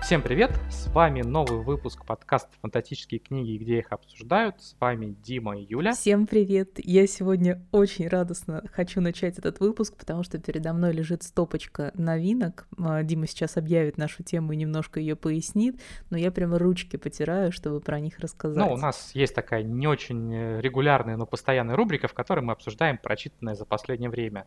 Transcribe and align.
Всем 0.00 0.22
привет! 0.22 0.52
С 0.70 0.86
вами 0.86 1.20
новый 1.20 1.60
выпуск 1.62 2.06
подкаста 2.06 2.48
«Фантастические 2.62 3.18
книги, 3.18 3.62
где 3.62 3.80
их 3.80 3.92
обсуждают». 3.92 4.62
С 4.62 4.74
вами 4.80 5.14
Дима 5.22 5.58
и 5.58 5.64
Юля. 5.64 5.92
Всем 5.92 6.26
привет! 6.26 6.78
Я 6.78 7.06
сегодня 7.06 7.62
очень 7.72 8.08
радостно 8.08 8.62
хочу 8.72 9.02
начать 9.02 9.38
этот 9.38 9.60
выпуск, 9.60 9.96
потому 9.98 10.22
что 10.22 10.38
передо 10.38 10.72
мной 10.72 10.92
лежит 10.92 11.24
стопочка 11.24 11.90
новинок. 11.94 12.68
А, 12.78 13.02
Дима 13.02 13.26
сейчас 13.26 13.58
объявит 13.58 13.98
нашу 13.98 14.22
тему 14.22 14.52
и 14.52 14.56
немножко 14.56 14.98
ее 14.98 15.14
пояснит, 15.14 15.78
но 16.08 16.16
я 16.16 16.30
прямо 16.30 16.58
ручки 16.58 16.96
потираю, 16.96 17.52
чтобы 17.52 17.80
про 17.80 18.00
них 18.00 18.18
рассказать. 18.20 18.64
Ну, 18.64 18.72
у 18.72 18.78
нас 18.78 19.10
есть 19.14 19.34
такая 19.34 19.62
не 19.62 19.88
очень 19.88 20.32
э, 20.32 20.60
регулярная, 20.62 21.16
но 21.16 21.26
постоянная 21.26 21.76
рубрика, 21.76 22.08
в 22.08 22.14
которой 22.14 22.40
мы 22.40 22.52
обсуждаем 22.52 22.98
прочитанное 22.98 23.56
за 23.56 23.66
последнее 23.66 24.08
время. 24.08 24.46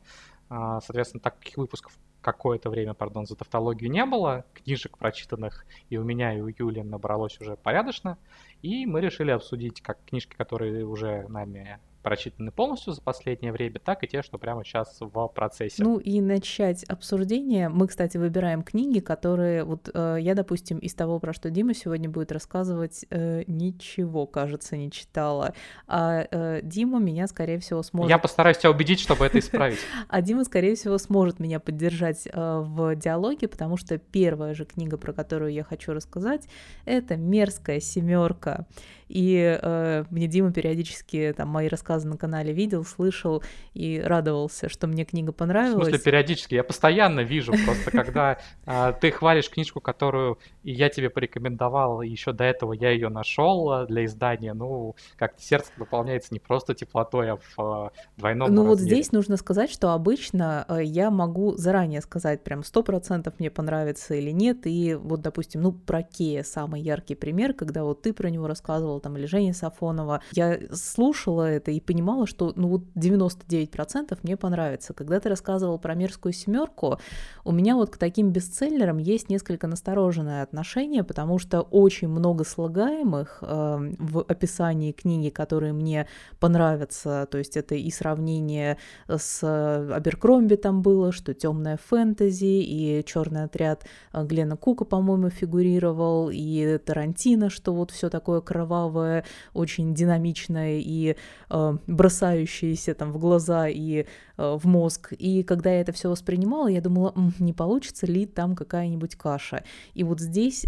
А, 0.49 0.79
соответственно, 0.81 1.21
таких 1.21 1.57
выпусков 1.57 1.93
какое-то 2.21 2.69
время, 2.69 2.93
пардон, 2.93 3.25
за 3.25 3.35
тавтологию 3.35 3.89
не 3.89 4.05
было, 4.05 4.45
книжек 4.53 4.97
прочитанных 4.97 5.65
и 5.89 5.97
у 5.97 6.03
меня, 6.03 6.33
и 6.33 6.41
у 6.41 6.47
Юли 6.47 6.83
набралось 6.83 7.39
уже 7.41 7.57
порядочно, 7.57 8.17
и 8.61 8.85
мы 8.85 9.01
решили 9.01 9.31
обсудить 9.31 9.81
как 9.81 9.97
книжки, 10.05 10.35
которые 10.35 10.85
уже 10.85 11.27
нами 11.27 11.79
прочитаны 12.01 12.51
полностью 12.51 12.93
за 12.93 13.01
последнее 13.01 13.51
время, 13.51 13.79
так 13.79 14.03
и 14.03 14.07
те, 14.07 14.21
что 14.21 14.37
прямо 14.37 14.63
сейчас 14.63 14.97
в 14.99 15.27
процессе. 15.27 15.83
Ну 15.83 15.97
и 15.97 16.21
начать 16.21 16.83
обсуждение. 16.85 17.69
Мы, 17.69 17.87
кстати, 17.87 18.17
выбираем 18.17 18.63
книги, 18.63 18.99
которые 18.99 19.63
вот 19.63 19.89
э, 19.93 20.17
я, 20.19 20.35
допустим, 20.35 20.77
из 20.79 20.93
того, 20.93 21.19
про 21.19 21.33
что 21.33 21.49
Дима 21.49 21.73
сегодня 21.73 22.09
будет 22.09 22.31
рассказывать, 22.31 23.05
э, 23.09 23.43
ничего, 23.47 24.25
кажется, 24.25 24.77
не 24.77 24.91
читала. 24.91 25.53
А 25.87 26.25
э, 26.29 26.61
Дима 26.63 26.99
меня, 26.99 27.27
скорее 27.27 27.59
всего, 27.59 27.83
сможет... 27.83 28.09
Я 28.09 28.17
постараюсь 28.17 28.57
тебя 28.57 28.71
убедить, 28.71 28.99
чтобы 28.99 29.25
это 29.25 29.39
исправить. 29.39 29.79
А 30.09 30.21
Дима, 30.21 30.43
скорее 30.43 30.75
всего, 30.75 30.97
сможет 30.97 31.39
меня 31.39 31.59
поддержать 31.59 32.27
э, 32.27 32.63
в 32.65 32.95
диалоге, 32.95 33.47
потому 33.47 33.77
что 33.77 33.97
первая 33.97 34.53
же 34.53 34.65
книга, 34.65 34.97
про 34.97 35.13
которую 35.13 35.53
я 35.53 35.63
хочу 35.63 35.93
рассказать, 35.93 36.47
это 36.85 37.15
«Мерзкая 37.15 37.79
семерка». 37.79 38.65
И 39.11 39.59
э, 39.61 40.05
мне 40.09 40.27
Дима 40.27 40.53
периодически 40.53 41.33
там 41.35 41.49
мои 41.49 41.67
рассказы 41.67 42.07
на 42.07 42.15
канале 42.15 42.53
видел, 42.53 42.85
слышал 42.85 43.43
и 43.73 43.99
радовался, 43.99 44.69
что 44.69 44.87
мне 44.87 45.03
книга 45.03 45.33
понравилась. 45.33 45.87
В 45.87 45.89
смысле 45.89 45.99
периодически? 45.99 46.55
Я 46.55 46.63
постоянно 46.63 47.19
вижу, 47.19 47.51
просто 47.65 47.91
когда 47.91 48.37
э, 48.65 48.93
ты 49.01 49.11
хвалишь 49.11 49.49
книжку, 49.49 49.81
которую 49.81 50.39
и 50.63 50.71
я 50.71 50.87
тебе 50.87 51.09
порекомендовал, 51.09 52.01
и 52.01 52.07
еще 52.07 52.31
до 52.31 52.45
этого 52.45 52.71
я 52.71 52.91
ее 52.91 53.09
нашел 53.09 53.69
а, 53.69 53.85
для 53.85 54.05
издания, 54.05 54.53
ну, 54.53 54.95
как-то 55.17 55.41
сердце 55.41 55.71
наполняется 55.75 56.33
не 56.33 56.39
просто 56.39 56.73
теплотой, 56.73 57.31
а 57.31 57.35
в 57.35 57.59
э, 57.59 57.89
двойном 58.15 58.55
Ну 58.55 58.65
вот 58.65 58.79
здесь 58.79 59.11
нужно 59.11 59.35
сказать, 59.35 59.69
что 59.69 59.91
обычно 59.91 60.65
э, 60.69 60.83
я 60.85 61.11
могу 61.11 61.57
заранее 61.57 61.99
сказать 61.99 62.45
прям 62.45 62.63
сто 62.63 62.81
процентов 62.81 63.33
мне 63.39 63.51
понравится 63.51 64.15
или 64.15 64.31
нет, 64.31 64.65
и 64.65 64.95
вот, 64.95 65.19
допустим, 65.19 65.63
ну, 65.63 65.73
про 65.73 66.01
Кея 66.01 66.43
самый 66.43 66.81
яркий 66.81 67.15
пример, 67.15 67.53
когда 67.53 67.83
вот 67.83 68.03
ты 68.03 68.13
про 68.13 68.29
него 68.29 68.47
рассказывал, 68.47 69.00
там, 69.01 69.17
или 69.17 69.25
Женя 69.25 69.53
Сафонова. 69.53 70.21
Я 70.31 70.59
слушала 70.73 71.43
это 71.43 71.71
и 71.71 71.79
понимала, 71.79 72.27
что, 72.27 72.53
ну, 72.55 72.67
вот 72.67 72.83
99% 72.95 74.17
мне 74.23 74.37
понравится. 74.37 74.93
Когда 74.93 75.19
ты 75.19 75.29
рассказывал 75.29 75.79
про 75.79 75.95
«Мерзкую 75.95 76.33
семерку», 76.33 76.99
у 77.43 77.51
меня 77.51 77.75
вот 77.75 77.89
к 77.89 77.97
таким 77.97 78.31
бестселлерам 78.31 78.97
есть 78.97 79.29
несколько 79.29 79.67
настороженное 79.67 80.43
отношение, 80.43 81.03
потому 81.03 81.39
что 81.39 81.61
очень 81.61 82.07
много 82.07 82.43
слагаемых 82.43 83.39
э, 83.41 83.93
в 83.99 84.19
описании 84.19 84.91
книги, 84.91 85.29
которые 85.29 85.73
мне 85.73 86.07
понравятся, 86.39 87.27
то 87.29 87.37
есть 87.37 87.57
это 87.57 87.75
и 87.75 87.89
сравнение 87.91 88.77
с 89.07 89.43
Аберкромби 89.43 90.55
там 90.55 90.81
было, 90.81 91.11
что 91.11 91.33
темная 91.33 91.77
фэнтези, 91.77 92.45
и 92.45 93.03
черный 93.05 93.43
отряд 93.43 93.85
Глена 94.13 94.57
Кука, 94.57 94.85
по-моему, 94.85 95.29
фигурировал, 95.29 96.29
и 96.31 96.77
Тарантино, 96.77 97.49
что 97.49 97.73
вот 97.73 97.91
все 97.91 98.09
такое 98.09 98.41
кровавое, 98.41 98.90
новое, 98.91 99.23
очень 99.53 99.93
динамичное 99.93 100.79
и 100.79 101.15
э, 101.49 101.77
бросающееся 101.87 102.93
там 102.93 103.11
в 103.11 103.17
глаза 103.17 103.67
и 103.67 104.05
э, 104.37 104.57
в 104.61 104.65
мозг. 104.65 105.13
И 105.17 105.43
когда 105.43 105.71
я 105.71 105.81
это 105.81 105.91
все 105.91 106.09
воспринимала, 106.09 106.67
я 106.67 106.81
думала, 106.81 107.13
не 107.39 107.53
получится 107.53 108.05
ли 108.05 108.25
там 108.25 108.55
какая-нибудь 108.55 109.15
каша. 109.15 109.63
И 109.93 110.03
вот 110.03 110.19
здесь 110.19 110.65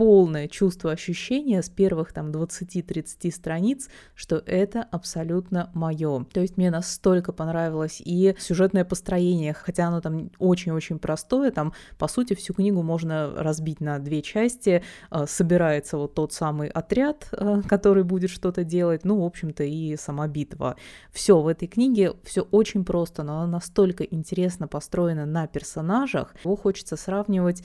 полное 0.00 0.48
чувство 0.48 0.92
ощущения 0.92 1.62
с 1.62 1.68
первых 1.68 2.14
там 2.14 2.30
20-30 2.30 3.30
страниц, 3.30 3.90
что 4.14 4.42
это 4.46 4.82
абсолютно 4.82 5.70
мое. 5.74 6.24
То 6.32 6.40
есть 6.40 6.56
мне 6.56 6.70
настолько 6.70 7.32
понравилось 7.32 8.00
и 8.02 8.34
сюжетное 8.38 8.86
построение, 8.86 9.52
хотя 9.52 9.88
оно 9.88 10.00
там 10.00 10.30
очень-очень 10.38 10.98
простое, 10.98 11.50
там 11.50 11.74
по 11.98 12.08
сути 12.08 12.32
всю 12.32 12.54
книгу 12.54 12.82
можно 12.82 13.34
разбить 13.36 13.82
на 13.82 13.98
две 13.98 14.22
части, 14.22 14.82
э, 15.10 15.26
собирается 15.28 15.98
вот 15.98 16.14
тот 16.14 16.32
самый 16.32 16.68
отряд, 16.68 17.28
э, 17.32 17.60
который 17.68 18.02
будет 18.02 18.30
что-то 18.30 18.64
делать, 18.64 19.04
ну, 19.04 19.20
в 19.20 19.24
общем-то, 19.26 19.64
и 19.64 19.96
сама 19.96 20.28
битва. 20.28 20.76
Все 21.12 21.38
в 21.42 21.46
этой 21.46 21.68
книге, 21.68 22.14
все 22.24 22.40
очень 22.40 22.86
просто, 22.86 23.22
но 23.22 23.40
она 23.42 23.46
настолько 23.46 24.02
интересно 24.04 24.66
построена 24.66 25.26
на 25.26 25.46
персонажах, 25.46 26.34
его 26.42 26.56
хочется 26.56 26.96
сравнивать 26.96 27.62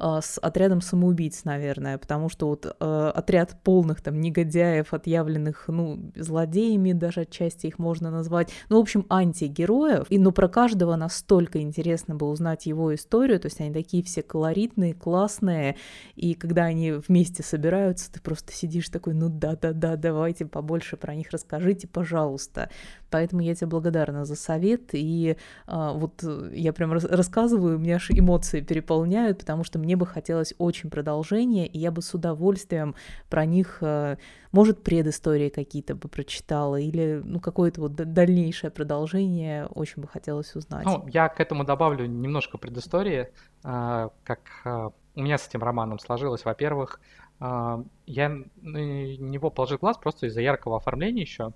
э, 0.00 0.18
с 0.20 0.36
отрядом 0.40 0.80
самоубийц, 0.80 1.44
наверное, 1.44 1.75
потому 2.00 2.28
что 2.28 2.48
вот 2.48 2.66
э, 2.66 3.12
отряд 3.14 3.56
полных 3.62 4.00
там 4.00 4.20
негодяев, 4.20 4.92
отъявленных, 4.92 5.64
ну, 5.68 6.10
злодеями 6.14 6.92
даже 6.92 7.22
отчасти 7.22 7.66
их 7.66 7.78
можно 7.78 8.10
назвать, 8.10 8.50
ну, 8.68 8.78
в 8.78 8.80
общем, 8.80 9.06
антигероев, 9.08 10.06
и, 10.10 10.18
но 10.18 10.32
про 10.32 10.48
каждого 10.48 10.96
настолько 10.96 11.60
интересно 11.60 12.14
было 12.14 12.30
узнать 12.30 12.66
его 12.66 12.94
историю, 12.94 13.40
то 13.40 13.46
есть 13.46 13.60
они 13.60 13.72
такие 13.72 14.02
все 14.02 14.22
колоритные, 14.22 14.94
классные, 14.94 15.76
и 16.14 16.34
когда 16.34 16.64
они 16.64 16.92
вместе 16.92 17.42
собираются, 17.42 18.12
ты 18.12 18.20
просто 18.20 18.52
сидишь 18.52 18.88
такой, 18.88 19.14
ну 19.14 19.28
да-да-да, 19.28 19.96
давайте 19.96 20.46
побольше 20.46 20.96
про 20.96 21.14
них 21.14 21.30
расскажите, 21.30 21.88
пожалуйста. 21.88 22.70
Поэтому 23.16 23.40
я 23.40 23.54
тебе 23.54 23.68
благодарна 23.68 24.26
за 24.26 24.36
совет, 24.36 24.90
и 24.92 25.38
а, 25.66 25.94
вот 25.94 26.22
я 26.52 26.74
прям 26.74 26.92
рассказываю, 26.92 27.76
у 27.76 27.80
меня 27.80 27.96
аж 27.96 28.10
эмоции 28.10 28.60
переполняют, 28.60 29.38
потому 29.38 29.64
что 29.64 29.78
мне 29.78 29.96
бы 29.96 30.04
хотелось 30.04 30.52
очень 30.58 30.90
продолжения, 30.90 31.66
и 31.66 31.78
я 31.78 31.90
бы 31.90 32.02
с 32.02 32.12
удовольствием 32.12 32.94
про 33.30 33.46
них, 33.46 33.78
а, 33.80 34.18
может, 34.52 34.82
предыстории 34.82 35.48
какие-то 35.48 35.94
бы 35.94 36.10
прочитала, 36.10 36.76
или 36.78 37.22
ну, 37.24 37.40
какое-то 37.40 37.80
вот 37.80 37.94
дальнейшее 37.94 38.70
продолжение 38.70 39.64
очень 39.64 40.02
бы 40.02 40.08
хотелось 40.08 40.54
узнать. 40.54 40.84
Ну, 40.84 41.08
я 41.08 41.30
к 41.30 41.40
этому 41.40 41.64
добавлю 41.64 42.04
немножко 42.04 42.58
предыстории, 42.58 43.28
а, 43.64 44.10
как 44.24 44.92
у 45.14 45.22
меня 45.22 45.38
с 45.38 45.48
этим 45.48 45.62
романом 45.62 45.98
сложилось. 45.98 46.44
Во-первых, 46.44 47.00
я 47.40 48.28
на 48.56 48.78
него 48.78 49.50
положил 49.50 49.78
глаз 49.78 49.96
просто 49.96 50.26
из-за 50.26 50.42
яркого 50.42 50.76
оформления 50.76 51.22
еще, 51.22 51.54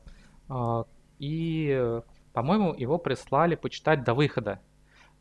и, 1.20 2.00
по-моему, 2.32 2.74
его 2.74 2.98
прислали 2.98 3.54
почитать 3.54 4.02
до 4.02 4.14
выхода. 4.14 4.58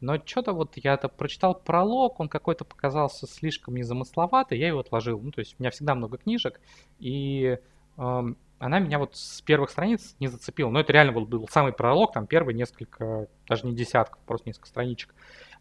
Но 0.01 0.17
что-то 0.23 0.53
вот 0.53 0.77
я 0.77 0.93
это 0.93 1.09
прочитал 1.09 1.53
пролог, 1.53 2.19
он 2.19 2.29
какой-то 2.29 2.63
показался 2.63 3.27
слишком 3.27 3.75
незамысловатый, 3.75 4.57
я 4.57 4.69
его 4.69 4.79
отложил. 4.79 5.19
Ну, 5.19 5.31
то 5.31 5.39
есть 5.39 5.55
у 5.59 5.61
меня 5.61 5.71
всегда 5.71 5.93
много 5.93 6.17
книжек, 6.17 6.61
и 6.99 7.59
э, 7.97 8.23
она 8.59 8.79
меня 8.79 8.97
вот 8.97 9.17
с 9.17 9.41
первых 9.41 9.69
страниц 9.69 10.15
не 10.19 10.27
зацепила. 10.27 10.69
Но 10.69 10.79
это 10.79 10.93
реально 10.93 11.11
был, 11.11 11.25
был 11.25 11.47
самый 11.49 11.73
пролог, 11.73 12.13
там 12.13 12.27
первые 12.27 12.55
несколько, 12.55 13.27
даже 13.47 13.65
не 13.65 13.75
десятков, 13.75 14.21
просто 14.25 14.47
несколько 14.47 14.69
страничек. 14.69 15.13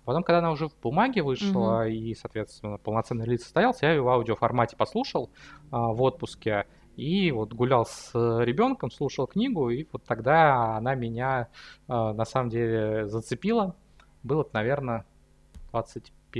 Потом, 0.04 0.22
когда 0.22 0.38
она 0.38 0.52
уже 0.52 0.68
в 0.68 0.76
бумаге 0.80 1.22
вышла 1.22 1.86
mm-hmm. 1.86 1.92
и, 1.92 2.14
соответственно, 2.14 2.78
полноценный 2.78 3.26
релиз 3.26 3.42
состоялся, 3.42 3.86
я 3.86 3.92
ее 3.92 4.02
в 4.02 4.08
аудиоформате 4.08 4.76
послушал 4.76 5.30
э, 5.34 5.66
в 5.70 6.00
отпуске. 6.00 6.66
И 6.98 7.30
вот 7.30 7.52
гулял 7.52 7.86
с 7.86 8.10
ребенком, 8.12 8.90
слушал 8.90 9.28
книгу, 9.28 9.70
и 9.70 9.86
вот 9.92 10.02
тогда 10.02 10.76
она 10.76 10.96
меня 10.96 11.46
э, 11.86 11.92
на 11.92 12.24
самом 12.24 12.50
деле 12.50 13.06
зацепила. 13.06 13.76
Было, 14.24 14.44
наверное, 14.52 15.06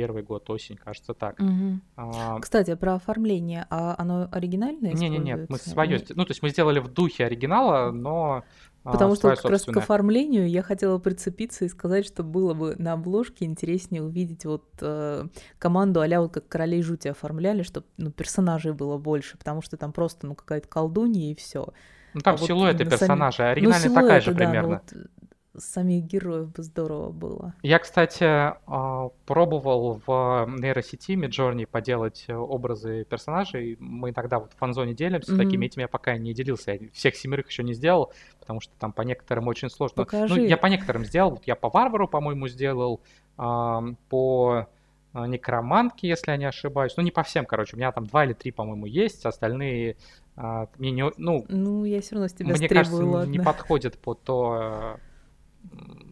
21 0.07 0.25
год, 0.25 0.51
осень, 0.51 0.77
кажется, 0.77 1.15
так. 1.15 1.39
Угу. 1.41 1.81
А, 1.97 2.41
Кстати, 2.41 2.75
про 2.75 2.95
оформление, 2.95 3.67
а 3.71 3.95
оно 3.99 4.29
оригинальное? 4.31 4.93
Не, 4.93 5.09
не, 5.09 5.19
нет, 5.19 5.49
мы 5.49 5.59
свое, 5.59 6.03
ну 6.11 6.25
то 6.25 6.31
есть 6.31 6.43
мы 6.43 6.50
сделали 6.50 6.79
в 6.79 6.89
духе 6.89 7.25
оригинала, 7.25 7.91
но 7.91 8.45
а, 8.85 8.93
Потому 8.93 9.17
что 9.17 9.35
как 9.35 9.45
раз 9.45 9.65
к 9.65 9.77
оформлению 9.77 10.49
я 10.49 10.62
хотела 10.62 10.99
прицепиться 10.99 11.65
и 11.65 11.69
сказать, 11.69 12.06
что 12.06 12.23
было 12.23 12.55
бы 12.55 12.75
на 12.79 12.93
обложке 12.93 13.45
интереснее 13.45 14.03
увидеть 14.03 14.45
вот 14.47 14.65
э, 14.81 15.27
команду 15.59 16.01
а 16.01 16.21
вот 16.21 16.33
как 16.33 16.49
королей 16.49 16.83
жути 16.83 17.09
оформляли, 17.09 17.62
чтобы 17.62 17.87
ну, 17.97 18.11
персонажей 18.11 18.73
было 18.73 18.97
больше, 18.97 19.37
потому 19.37 19.61
что 19.62 19.77
там 19.77 19.93
просто 19.93 20.27
ну 20.27 20.35
какая-то 20.35 20.69
колдунья 20.69 21.33
и 21.33 21.35
все. 21.35 21.69
Ну 22.15 22.21
там 22.21 22.37
а 22.37 22.39
силуэты 22.39 22.85
вот 22.85 22.93
персонажей, 22.93 23.37
сами... 23.39 23.51
оригинальная 23.51 23.89
ну, 23.89 23.94
силуэты, 23.94 24.06
такая 24.06 24.21
же 24.21 24.33
да, 24.33 24.37
примерно. 24.39 24.83
Ну, 24.93 25.01
вот 25.03 25.11
самих 25.58 26.05
героев 26.05 26.52
бы 26.52 26.62
здорово 26.62 27.10
было. 27.10 27.55
Я, 27.62 27.78
кстати, 27.78 28.25
а, 28.25 29.08
пробовал 29.26 30.00
в 30.06 30.46
нейросети 30.58 31.12
Midjourney 31.12 31.66
поделать 31.66 32.26
образы 32.28 33.05
персонажей. 33.05 33.76
Мы 33.81 34.10
иногда 34.10 34.38
вот 34.38 34.52
в 34.52 34.56
фанзоне 34.56 34.94
делимся 34.94 35.32
mm-hmm. 35.32 35.37
такими, 35.37 35.66
этим 35.66 35.82
я 35.82 35.88
пока 35.88 36.16
не 36.16 36.34
делился. 36.34 36.72
Я 36.72 36.78
всех 36.93 37.16
семерых 37.16 37.49
еще 37.49 37.62
не 37.62 37.75
сделал, 37.75 38.12
потому 38.40 38.60
что 38.60 38.72
там 38.78 38.93
по 38.93 39.02
некоторым 39.02 39.49
очень 39.49 39.70
сложно. 39.70 40.05
Покажи. 40.05 40.34
Ну, 40.34 40.44
я 40.44 40.56
по 40.56 40.66
некоторым 40.66 41.05
сделал. 41.05 41.31
Вот 41.31 41.44
я 41.44 41.56
по 41.56 41.69
варвару, 41.70 42.08
по-моему, 42.08 42.49
сделал, 42.49 43.00
по 43.37 44.66
некромантки, 45.14 46.06
если 46.06 46.32
я 46.32 46.37
не 46.37 46.44
ошибаюсь. 46.44 46.96
Ну, 46.96 47.02
не 47.02 47.10
по 47.10 47.22
всем, 47.22 47.46
короче. 47.46 47.76
У 47.76 47.78
меня 47.78 47.93
там 47.93 48.06
два 48.06 48.25
или 48.25 48.34
три, 48.34 48.52
по-моему, 48.52 48.87
есть. 48.87 49.25
Остальные 49.25 49.96
а, 50.40 50.69
мне 50.78 50.93
не, 50.93 51.10
ну, 51.16 51.44
ну, 51.49 51.84
я 51.84 52.00
все 52.00 52.14
равно 52.14 52.28
с 52.28 52.32
тебя 52.32 52.55
мне 52.55 52.69
кажется, 52.69 53.05
ладно. 53.05 53.28
не 53.28 53.40
подходит 53.40 53.99
по 53.99 54.14
то, 54.14 54.99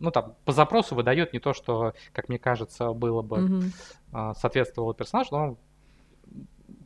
ну 0.00 0.10
там 0.10 0.34
по 0.44 0.52
запросу 0.52 0.94
выдает 0.94 1.32
не 1.32 1.38
то, 1.38 1.52
что, 1.52 1.94
как 2.12 2.28
мне 2.28 2.38
кажется, 2.38 2.93
было 2.93 3.22
бы 3.22 3.44
угу. 3.44 4.34
соответствовало 4.34 4.94
персонажу, 4.94 5.28
но 5.32 5.58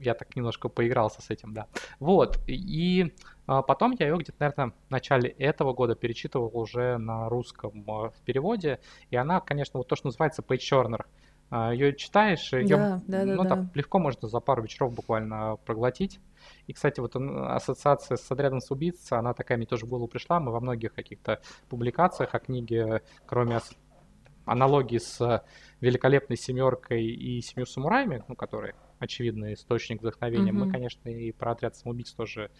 я 0.00 0.14
так 0.14 0.34
немножко 0.36 0.68
поигрался 0.68 1.22
с 1.22 1.30
этим, 1.30 1.52
да. 1.52 1.66
Вот, 1.98 2.38
и 2.46 3.14
а, 3.46 3.62
потом 3.62 3.94
я 3.98 4.08
ее 4.08 4.16
где-то, 4.16 4.36
наверное, 4.40 4.72
в 4.88 4.90
начале 4.90 5.30
этого 5.30 5.72
года 5.72 5.94
перечитывал 5.94 6.50
уже 6.54 6.98
на 6.98 7.28
русском 7.28 7.84
в 7.84 8.14
переводе, 8.24 8.80
и 9.10 9.16
она, 9.16 9.40
конечно, 9.40 9.78
вот 9.78 9.88
то, 9.88 9.96
что 9.96 10.08
называется 10.08 10.42
page-turner, 10.42 11.04
ее 11.72 11.96
читаешь, 11.96 12.52
ее, 12.52 12.76
да, 12.76 13.02
да, 13.06 13.24
ну, 13.24 13.42
да, 13.42 13.48
там 13.48 13.64
да. 13.64 13.70
легко 13.74 13.98
можно 13.98 14.28
за 14.28 14.40
пару 14.40 14.62
вечеров 14.62 14.94
буквально 14.94 15.56
проглотить. 15.64 16.20
И, 16.66 16.72
кстати, 16.72 17.00
вот 17.00 17.16
ассоциация 17.16 18.16
с 18.16 18.30
отрядом 18.30 18.60
с 18.60 18.70
убийц, 18.70 19.10
она 19.12 19.34
такая 19.34 19.58
мне 19.58 19.66
тоже 19.66 19.86
в 19.86 19.88
голову 19.88 20.08
пришла. 20.08 20.40
Мы 20.40 20.52
во 20.52 20.60
многих 20.60 20.94
каких-то 20.94 21.40
публикациях 21.68 22.34
о 22.34 22.38
книге, 22.38 23.02
кроме 23.26 23.60
аналогии 24.44 24.98
с 24.98 25.44
великолепной 25.80 26.36
семеркой 26.36 27.04
и 27.06 27.40
семью 27.40 27.66
самураями, 27.66 28.24
ну, 28.28 28.34
которые 28.34 28.74
очевидный 28.98 29.54
источник 29.54 30.02
вдохновения, 30.02 30.52
mm-hmm. 30.52 30.66
мы, 30.66 30.70
конечно, 30.70 31.08
и 31.08 31.32
про 31.32 31.52
отряд 31.52 31.76
самоубийц 31.76 32.12
тоже 32.12 32.50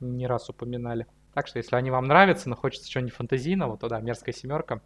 не 0.00 0.26
раз 0.26 0.48
упоминали. 0.48 1.06
Так 1.34 1.46
что, 1.46 1.58
если 1.58 1.76
они 1.76 1.90
вам 1.90 2.06
нравятся, 2.06 2.48
но 2.48 2.56
хочется 2.56 2.88
чего-нибудь 2.88 3.14
фантазийного, 3.14 3.76
то 3.76 3.88
да, 3.88 4.00
мерзкая 4.00 4.34
семерка 4.34 4.80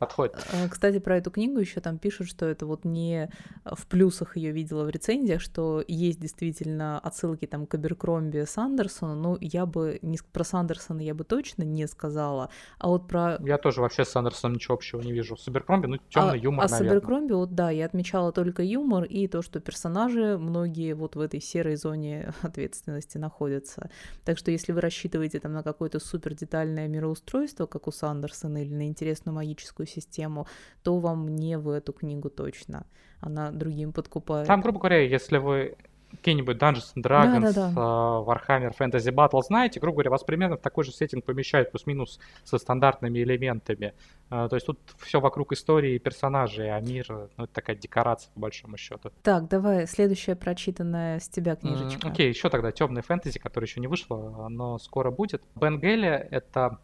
подходит. 0.00 0.34
Э, 0.52 0.68
кстати, 0.68 0.98
про 0.98 1.18
эту 1.18 1.30
книгу 1.30 1.60
еще 1.60 1.80
там 1.80 1.98
пишут, 1.98 2.26
что 2.26 2.46
это 2.46 2.66
вот 2.66 2.84
не 2.84 3.30
в 3.64 3.86
плюсах 3.86 4.36
ее 4.36 4.50
видела 4.50 4.84
в 4.84 4.90
рецензиях, 4.90 5.40
что 5.40 5.84
есть 5.86 6.18
действительно 6.18 6.98
отсылки 6.98 7.46
там 7.46 7.66
к 7.66 7.74
Аберкромби 7.74 8.44
Сандерсону, 8.46 9.14
но 9.14 9.38
я 9.40 9.66
бы 9.66 9.98
не 10.02 10.18
про 10.32 10.42
Сандерсона 10.42 11.00
я 11.00 11.14
бы 11.14 11.24
точно 11.24 11.62
не 11.62 11.86
сказала, 11.86 12.50
а 12.78 12.88
вот 12.88 13.06
про... 13.06 13.38
Я 13.44 13.58
тоже 13.58 13.82
вообще 13.82 14.04
с 14.04 14.08
Сандерсоном 14.08 14.56
ничего 14.56 14.74
общего 14.74 15.00
не 15.02 15.12
вижу. 15.12 15.36
С 15.36 15.46
Аберкромби, 15.46 15.86
ну, 15.86 15.98
темный 16.08 16.32
а, 16.32 16.36
юмор, 16.36 16.64
А 16.64 16.68
с 16.68 16.80
Аберкромби, 16.80 17.34
вот 17.34 17.54
да, 17.54 17.70
я 17.70 17.84
отмечала 17.84 18.32
только 18.32 18.62
юмор 18.62 19.04
и 19.04 19.28
то, 19.28 19.42
что 19.42 19.60
персонажи 19.60 20.38
многие 20.38 20.94
вот 20.94 21.14
в 21.14 21.20
этой 21.20 21.40
серой 21.42 21.76
зоне 21.76 22.32
ответственности 22.42 23.18
находятся. 23.18 23.90
Так 24.24 24.38
что 24.38 24.50
если 24.50 24.72
вы 24.72 24.80
рассчитываете 24.80 25.40
там 25.40 25.52
на 25.52 25.62
какое-то 25.62 26.00
супер 26.00 26.34
детальное 26.34 26.88
мироустройство, 26.88 27.66
как 27.66 27.86
у 27.86 27.92
Сандерсона, 27.92 28.62
или 28.62 28.72
на 28.72 28.86
интересную 28.86 29.34
магическую 29.34 29.86
систему, 29.90 30.46
то 30.82 30.98
вам 30.98 31.28
не 31.28 31.58
в 31.58 31.68
эту 31.68 31.92
книгу 31.92 32.30
точно. 32.30 32.86
Она 33.20 33.50
другим 33.50 33.92
подкупает. 33.92 34.46
Там, 34.46 34.60
грубо 34.60 34.78
говоря, 34.78 35.00
если 35.00 35.38
вы 35.38 35.76
какие-нибудь 36.10 36.56
Dungeons 36.56 36.94
and 36.96 37.02
Dragons, 37.02 37.40
да, 37.40 37.52
да, 37.52 37.72
да. 37.72 37.80
Uh, 37.80 38.26
Warhammer 38.26 38.72
Fantasy 38.78 39.12
Battle 39.14 39.42
знаете, 39.42 39.80
грубо 39.80 39.96
говоря, 39.96 40.10
вас 40.10 40.24
примерно 40.24 40.56
в 40.56 40.60
такой 40.60 40.84
же 40.84 40.92
сеттинг 40.92 41.24
помещают, 41.24 41.70
плюс-минус 41.70 42.18
со 42.44 42.58
стандартными 42.58 43.20
элементами. 43.20 43.94
Uh, 44.30 44.48
то 44.48 44.56
есть 44.56 44.66
тут 44.66 44.78
все 44.98 45.20
вокруг 45.20 45.52
истории 45.52 45.94
и 45.94 45.98
персонажей, 45.98 46.74
а 46.74 46.80
мир, 46.80 47.06
ну, 47.36 47.44
это 47.44 47.52
такая 47.52 47.76
декорация, 47.76 48.32
по 48.34 48.40
большому 48.40 48.76
счету. 48.76 49.10
Так, 49.22 49.48
давай, 49.48 49.86
следующая 49.86 50.36
прочитанная 50.36 51.20
с 51.20 51.28
тебя 51.28 51.56
книжечка. 51.56 52.08
Окей, 52.08 52.26
okay, 52.26 52.28
еще 52.30 52.48
тогда 52.48 52.72
темный 52.72 53.02
фэнтези, 53.02 53.38
который 53.38 53.64
еще 53.64 53.80
не 53.80 53.86
вышло, 53.86 54.48
но 54.48 54.78
скоро 54.78 55.10
будет. 55.10 55.42
Бен 55.54 55.78
Гелли— 55.80 56.08
это 56.30 56.60
а, 56.64 56.78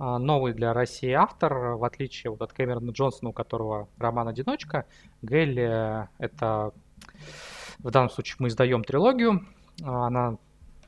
новый 0.00 0.54
для 0.54 0.72
России 0.72 1.12
автор, 1.12 1.76
в 1.76 1.84
отличие 1.84 2.30
вот 2.30 2.40
от 2.40 2.54
Кэмерона 2.54 2.90
Джонсона, 2.90 3.30
у 3.30 3.32
которого 3.34 3.86
роман 3.98 4.28
«Одиночка». 4.28 4.86
Гелли— 5.20 6.08
это, 6.18 6.72
в 7.78 7.90
данном 7.90 8.08
случае, 8.08 8.36
мы 8.38 8.48
издаем 8.48 8.82
трилогию. 8.82 9.46
А, 9.84 10.06
она 10.06 10.38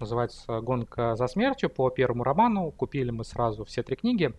называется 0.00 0.60
«Гонка 0.60 1.14
за 1.14 1.26
смертью» 1.26 1.68
по 1.68 1.90
первому 1.90 2.24
роману. 2.24 2.70
Купили 2.70 3.10
мы 3.10 3.24
сразу 3.24 3.66
все 3.66 3.82
три 3.82 3.96
книги. 3.96 4.32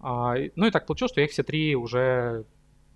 А, 0.00 0.34
ну 0.56 0.66
и 0.66 0.70
так 0.70 0.86
получилось, 0.86 1.12
что 1.12 1.20
я 1.22 1.24
их 1.24 1.32
все 1.32 1.42
три 1.42 1.74
уже 1.74 2.44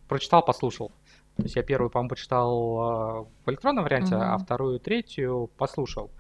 прочитал, 0.08 0.44
послушал. 0.44 0.92
То 1.36 1.44
есть 1.44 1.56
я 1.56 1.62
первую, 1.62 1.88
по-моему, 1.88 2.10
почитал 2.10 3.28
в 3.44 3.50
электронном 3.50 3.84
варианте, 3.84 4.14
mm-hmm. 4.14 4.34
а 4.34 4.38
вторую, 4.38 4.80
третью 4.80 5.50
послушал. 5.56 6.10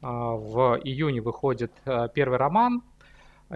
В 0.00 0.80
июне 0.82 1.20
выходит 1.20 1.72
первый 2.14 2.38
роман, 2.38 2.82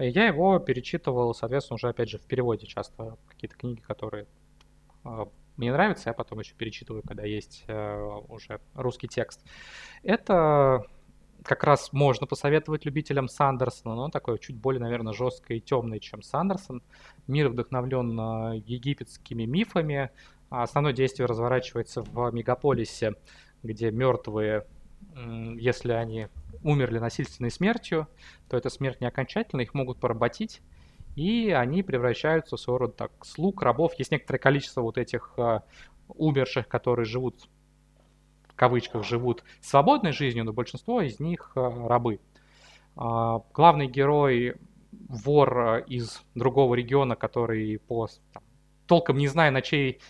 я 0.03 0.27
его 0.27 0.59
перечитывал, 0.59 1.33
соответственно, 1.33 1.75
уже, 1.75 1.89
опять 1.89 2.09
же, 2.09 2.17
в 2.17 2.25
переводе 2.25 2.65
часто 2.67 3.17
какие-то 3.27 3.55
книги, 3.55 3.79
которые 3.79 4.27
э, 5.05 5.25
мне 5.57 5.71
нравятся, 5.71 6.09
я 6.09 6.13
потом 6.13 6.39
еще 6.39 6.53
перечитываю, 6.55 7.01
когда 7.01 7.23
есть 7.23 7.63
э, 7.67 8.19
уже 8.27 8.59
русский 8.73 9.07
текст. 9.07 9.41
Это 10.03 10.85
как 11.43 11.63
раз 11.63 11.93
можно 11.93 12.27
посоветовать 12.27 12.85
любителям 12.85 13.29
Сандерсона, 13.29 13.95
но 13.95 14.03
он 14.03 14.11
такой 14.11 14.39
чуть 14.39 14.57
более, 14.57 14.81
наверное, 14.81 15.13
жесткий 15.13 15.57
и 15.57 15.61
темный, 15.61 15.99
чем 15.99 16.21
Сандерсон. 16.21 16.83
Мир 17.27 17.49
вдохновлен 17.49 18.19
э, 18.19 18.57
египетскими 18.65 19.45
мифами. 19.45 20.09
Основное 20.49 20.93
действие 20.93 21.25
разворачивается 21.25 22.01
в 22.01 22.31
мегаполисе, 22.31 23.13
где 23.63 23.91
мертвые, 23.91 24.65
если 25.57 25.91
они 25.91 26.27
умерли 26.65 26.97
насильственной 26.97 27.51
смертью, 27.51 28.07
то 28.49 28.57
эта 28.57 28.69
смерть 28.69 28.99
не 28.99 29.07
окончательная, 29.07 29.65
их 29.65 29.73
могут 29.73 29.99
поработить, 29.99 30.61
и 31.15 31.51
они 31.51 31.83
превращаются 31.83 32.57
в 32.57 32.59
своего 32.59 32.79
рода 32.79 32.93
так, 32.93 33.11
слуг, 33.23 33.61
рабов. 33.61 33.93
Есть 33.97 34.11
некоторое 34.11 34.39
количество 34.39 34.81
вот 34.81 34.97
этих 34.97 35.33
э, 35.37 35.61
умерших, 36.09 36.67
которые 36.67 37.05
живут, 37.05 37.47
в 38.47 38.55
кавычках, 38.55 39.05
живут 39.05 39.43
свободной 39.61 40.11
жизнью, 40.11 40.43
но 40.43 40.53
большинство 40.53 41.01
из 41.01 41.19
них 41.19 41.51
э, 41.55 41.87
рабы. 41.87 42.19
Э, 42.97 43.39
главный 43.53 43.87
герой 43.87 44.55
вор 45.07 45.59
э, 45.59 45.83
из 45.87 46.21
другого 46.33 46.75
региона, 46.75 47.15
который 47.15 47.79
по 47.79 48.07
там, 48.33 48.43
толком 48.87 49.17
не 49.17 49.27
зная, 49.27 49.51
на 49.51 49.61
чей 49.61 50.01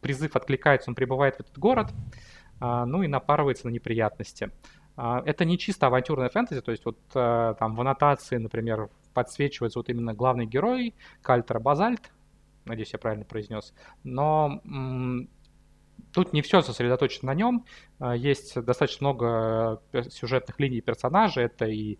призыв 0.00 0.36
откликается, 0.36 0.90
он 0.90 0.94
прибывает 0.94 1.36
в 1.36 1.40
этот 1.40 1.58
город, 1.58 1.92
э, 2.60 2.84
ну 2.86 3.02
и 3.02 3.08
напарывается 3.08 3.66
на 3.66 3.70
неприятности. 3.70 4.50
А, 5.00 5.22
это 5.24 5.44
не 5.44 5.56
чисто 5.58 5.86
авантюрная 5.86 6.28
фэнтези, 6.28 6.60
то 6.60 6.72
есть 6.72 6.84
вот 6.84 6.98
э, 7.14 7.54
там 7.56 7.76
в 7.76 7.80
аннотации, 7.80 8.36
например, 8.36 8.90
подсвечивается 9.14 9.78
вот 9.78 9.88
именно 9.88 10.12
главный 10.12 10.44
герой 10.44 10.92
Кальтер 11.22 11.60
Базальт, 11.60 12.10
надеюсь, 12.64 12.92
я 12.92 12.98
правильно 12.98 13.24
произнес, 13.24 13.74
но 14.02 14.60
тут 16.12 16.32
не 16.32 16.42
все 16.42 16.62
сосредоточено 16.62 17.28
на 17.28 17.34
нем, 17.36 17.64
а, 18.00 18.16
есть 18.16 18.60
достаточно 18.60 19.06
много 19.06 19.80
э, 19.92 20.02
сюжетных 20.02 20.58
линий 20.58 20.80
персонажей, 20.80 21.44
это 21.44 21.66
и 21.66 21.98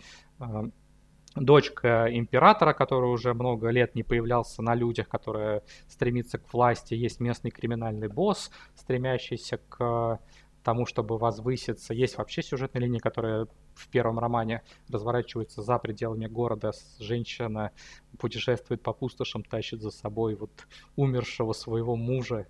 дочка 1.37 2.09
императора, 2.11 2.73
который 2.73 3.11
уже 3.13 3.33
много 3.33 3.69
лет 3.69 3.95
не 3.95 4.03
появлялся 4.03 4.61
на 4.61 4.75
людях, 4.75 5.09
которая 5.09 5.63
стремится 5.87 6.39
к 6.39 6.53
власти, 6.53 6.95
есть 6.95 7.21
местный 7.21 7.53
криминальный 7.53 8.09
босс, 8.09 8.51
стремящийся 8.75 9.59
к 9.69 10.19
тому, 10.69 10.85
чтобы 10.85 11.17
возвыситься. 11.17 11.95
Есть 11.95 12.19
вообще 12.19 12.43
сюжетная 12.43 12.83
линия, 12.83 13.01
которая 13.01 13.47
в 13.75 13.89
первом 13.89 14.19
романе 14.19 14.61
разворачивается 14.91 15.63
за 15.63 15.79
пределами 15.79 16.27
города. 16.27 16.73
Женщина 16.99 17.73
путешествует 18.19 18.83
по 18.83 18.93
пустошам, 18.93 19.43
тащит 19.43 19.81
за 19.81 19.91
собой 19.91 20.35
вот 20.35 20.51
умершего 20.95 21.55
своего 21.55 21.97
мужа 21.97 22.47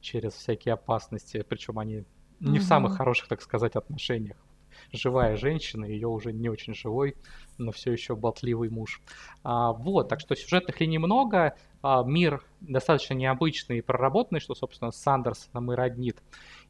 через 0.00 0.34
всякие 0.34 0.74
опасности. 0.74 1.44
Причем 1.48 1.80
они 1.80 2.04
не 2.38 2.58
mm-hmm. 2.58 2.60
в 2.60 2.62
самых 2.62 2.96
хороших, 2.96 3.26
так 3.26 3.42
сказать, 3.42 3.74
отношениях. 3.74 4.36
Живая 4.92 5.36
женщина, 5.36 5.84
ее 5.84 6.06
уже 6.06 6.32
не 6.32 6.48
очень 6.48 6.74
живой, 6.74 7.16
но 7.58 7.72
все 7.72 7.90
еще 7.90 8.14
болтливый 8.14 8.70
муж. 8.70 9.00
А, 9.42 9.72
вот, 9.72 10.08
так 10.08 10.20
что 10.20 10.36
сюжетных 10.36 10.80
линий 10.80 10.98
много, 10.98 11.56
а, 11.82 12.02
мир 12.04 12.44
достаточно 12.60 13.14
необычный 13.14 13.78
и 13.78 13.82
проработанный, 13.82 14.40
что, 14.40 14.54
собственно, 14.54 14.92
с 14.92 14.96
Сандерсоном 14.96 15.72
и 15.72 15.74
роднит. 15.74 16.22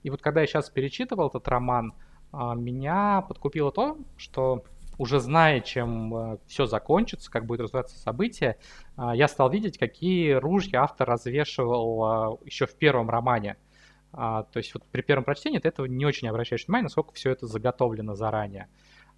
И 0.06 0.10
вот 0.10 0.22
когда 0.22 0.40
я 0.40 0.46
сейчас 0.46 0.70
перечитывал 0.70 1.26
этот 1.26 1.48
роман, 1.48 1.92
а, 2.30 2.54
меня 2.54 3.22
подкупило 3.22 3.72
то, 3.72 3.98
что 4.16 4.62
уже 4.98 5.18
зная, 5.18 5.58
чем 5.58 6.14
а, 6.14 6.38
все 6.46 6.66
закончится, 6.66 7.28
как 7.28 7.44
будет 7.44 7.62
развиваться 7.62 7.98
событие, 7.98 8.56
а, 8.94 9.16
я 9.16 9.26
стал 9.26 9.50
видеть, 9.50 9.78
какие 9.78 10.34
ружья 10.34 10.84
автор 10.84 11.08
развешивал 11.08 12.40
еще 12.44 12.66
в 12.66 12.76
первом 12.76 13.10
романе. 13.10 13.56
То 14.12 14.46
есть 14.54 14.72
вот 14.74 14.84
при 14.84 15.02
первом 15.02 15.24
прочтении 15.24 15.58
ты 15.58 15.66
этого 15.66 15.86
не 15.86 16.06
очень 16.06 16.28
обращаешь 16.28 16.66
внимание, 16.66 16.84
насколько 16.84 17.12
все 17.12 17.32
это 17.32 17.48
заготовлено 17.48 18.14
заранее. 18.14 18.68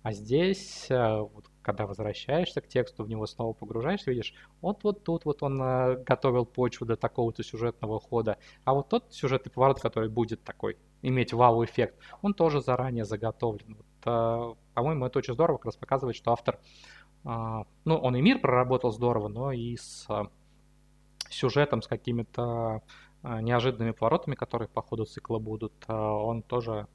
А 0.03 0.13
здесь, 0.13 0.87
вот, 0.89 1.45
когда 1.63 1.87
возвращаешься 1.87 2.61
к 2.61 2.69
тексту, 2.69 3.05
в 3.05 3.09
него 3.09 3.27
снова 3.27 3.53
погружаешься, 3.53 4.11
видишь, 4.11 4.35
вот 4.61 4.85
вот 4.85 5.05
тут 5.05 5.25
вот 5.25 5.43
он 5.43 5.61
э, 5.61 5.97
готовил 6.03 6.47
почву 6.47 6.87
для 6.87 6.97
такого-то 6.97 7.43
сюжетного 7.43 8.01
хода, 8.01 8.39
а 8.65 8.75
вот 8.75 8.89
тот 8.89 9.13
сюжетный 9.13 9.53
поворот, 9.53 9.81
который 9.81 10.09
будет 10.09 10.43
такой, 10.45 10.77
иметь 11.03 11.33
вау-эффект, 11.33 11.99
он 12.23 12.35
тоже 12.35 12.61
заранее 12.61 13.05
заготовлен. 13.05 13.77
Вот, 13.77 13.87
э, 14.07 14.55
по-моему, 14.75 15.07
это 15.07 15.19
очень 15.19 15.35
здорово, 15.35 15.59
как 15.59 15.67
раз 15.67 15.77
показывает, 15.77 16.17
что 16.17 16.33
автор, 16.33 16.59
э, 17.25 17.29
ну, 17.85 17.97
он 17.97 18.17
и 18.17 18.23
мир 18.23 18.41
проработал 18.41 18.93
здорово, 18.93 19.29
но 19.29 19.53
и 19.53 19.77
с 19.77 20.07
сюжетом, 21.29 21.83
с 21.83 21.87
какими-то 21.87 22.83
неожиданными 23.23 23.91
поворотами, 23.91 24.35
которые 24.35 24.69
по 24.69 24.81
ходу 24.81 25.05
цикла 25.05 25.39
будут, 25.39 25.73
он 25.89 26.43
тоже 26.43 26.87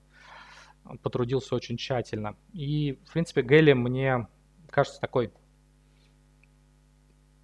потрудился 1.03 1.53
очень 1.53 1.77
тщательно. 1.77 2.36
И, 2.53 3.00
в 3.05 3.13
принципе, 3.13 3.41
Гелли 3.41 3.74
мне 3.74 4.27
кажется 4.74 5.00
такой 5.00 5.32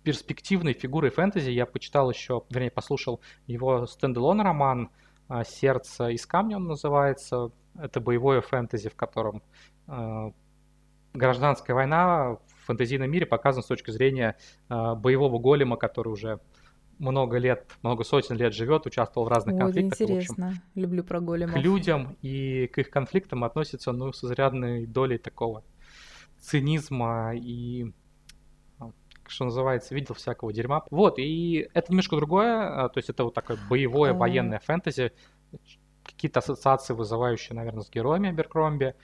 перспективной 0.03 0.73
фигурой 0.73 1.11
фэнтези. 1.11 1.49
Я 1.51 1.65
почитал 1.65 2.09
еще, 2.09 2.41
вернее, 2.49 2.71
послушал 2.71 3.21
его 3.47 3.85
стендалон 3.85 4.41
роман 4.41 4.89
«Сердце 5.45 6.09
из 6.09 6.25
камня» 6.25 6.57
он 6.57 6.65
называется. 6.65 7.51
Это 7.77 8.01
боевое 8.01 8.41
фэнтези, 8.41 8.89
в 8.89 8.95
котором 8.95 9.43
э, 9.87 10.31
гражданская 11.13 11.75
война 11.75 12.37
в 12.47 12.65
фэнтезийном 12.65 13.09
мире 13.09 13.25
показана 13.25 13.61
с 13.61 13.67
точки 13.67 13.91
зрения 13.91 14.37
э, 14.69 14.95
боевого 14.95 15.37
голема, 15.37 15.77
который 15.77 16.09
уже 16.09 16.39
много 16.97 17.37
лет, 17.37 17.65
много 17.83 18.03
сотен 18.03 18.35
лет 18.35 18.53
живет, 18.53 18.85
участвовал 18.85 19.27
в 19.27 19.29
разных 19.29 19.55
вот, 19.55 19.61
конфликтах. 19.61 20.01
интересно. 20.01 20.45
В 20.45 20.49
общем, 20.49 20.61
Люблю 20.75 21.03
про 21.03 21.21
големов. 21.21 21.55
К 21.55 21.57
людям 21.57 22.17
и 22.21 22.67
к 22.67 22.79
их 22.79 22.89
конфликтам 22.89 23.43
относится, 23.43 23.91
ну, 23.91 24.11
с 24.11 24.23
изрядной 24.23 24.85
долей 24.85 25.19
такого 25.19 25.63
цинизма 26.39 27.33
и 27.35 27.91
что 29.29 29.45
называется, 29.45 29.93
видел 29.93 30.15
всякого 30.15 30.51
дерьма. 30.51 30.83
Вот, 30.89 31.19
и 31.19 31.69
это 31.73 31.91
немножко 31.91 32.15
другое, 32.15 32.85
а, 32.85 32.89
то 32.89 32.97
есть 32.97 33.09
это 33.09 33.23
вот 33.23 33.33
такое 33.33 33.57
боевое, 33.69 34.13
военное 34.13 34.59
фэнтези, 34.59 35.11
какие-то 36.03 36.39
ассоциации, 36.39 36.93
вызывающие, 36.93 37.55
наверное, 37.55 37.83
с 37.83 37.89
героями 37.89 38.29
Аберкромби. 38.29 38.95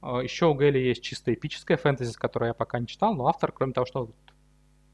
А, 0.00 0.20
Еще 0.20 0.46
у 0.46 0.54
Гэли 0.54 0.78
есть 0.78 1.02
чисто 1.02 1.34
эпическая 1.34 1.76
фэнтези, 1.76 2.14
которую 2.14 2.48
я 2.48 2.54
пока 2.54 2.78
не 2.78 2.86
читал, 2.86 3.14
но 3.14 3.26
автор, 3.26 3.52
кроме 3.52 3.72
того, 3.72 3.86
что 3.86 4.10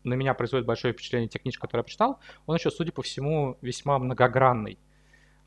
на 0.05 0.15
меня 0.15 0.35
производит 0.35 0.67
большое 0.67 0.95
впечатление 0.95 1.29
те 1.29 1.39
книжки, 1.39 1.61
которые 1.61 1.81
я 1.81 1.85
прочитал, 1.85 2.19
он 2.47 2.57
еще, 2.57 2.71
судя 2.71 2.93
по 2.93 3.03
всему, 3.03 3.59
весьма 3.61 3.99
многогранный. 3.99 4.79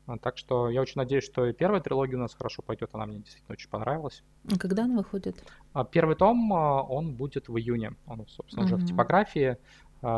А, 0.06 0.18
так 0.18 0.38
что 0.38 0.68
я 0.68 0.80
очень 0.80 0.96
надеюсь, 0.96 1.24
что 1.24 1.46
и 1.46 1.52
первая 1.52 1.80
трилогия 1.80 2.16
у 2.16 2.20
нас 2.20 2.34
хорошо 2.34 2.62
пойдет, 2.62 2.90
она 2.92 3.06
мне 3.06 3.18
действительно 3.18 3.52
очень 3.52 3.70
понравилась. 3.70 4.22
А 4.50 4.58
когда 4.58 4.84
она 4.84 4.96
выходит? 4.96 5.44
Первый 5.90 6.16
том, 6.16 6.50
он 6.52 7.14
будет 7.14 7.48
в 7.48 7.56
июне. 7.56 7.94
Он, 8.06 8.26
собственно, 8.26 8.66
угу. 8.66 8.74
уже 8.74 8.84
в 8.84 8.86
типографии. 8.86 9.56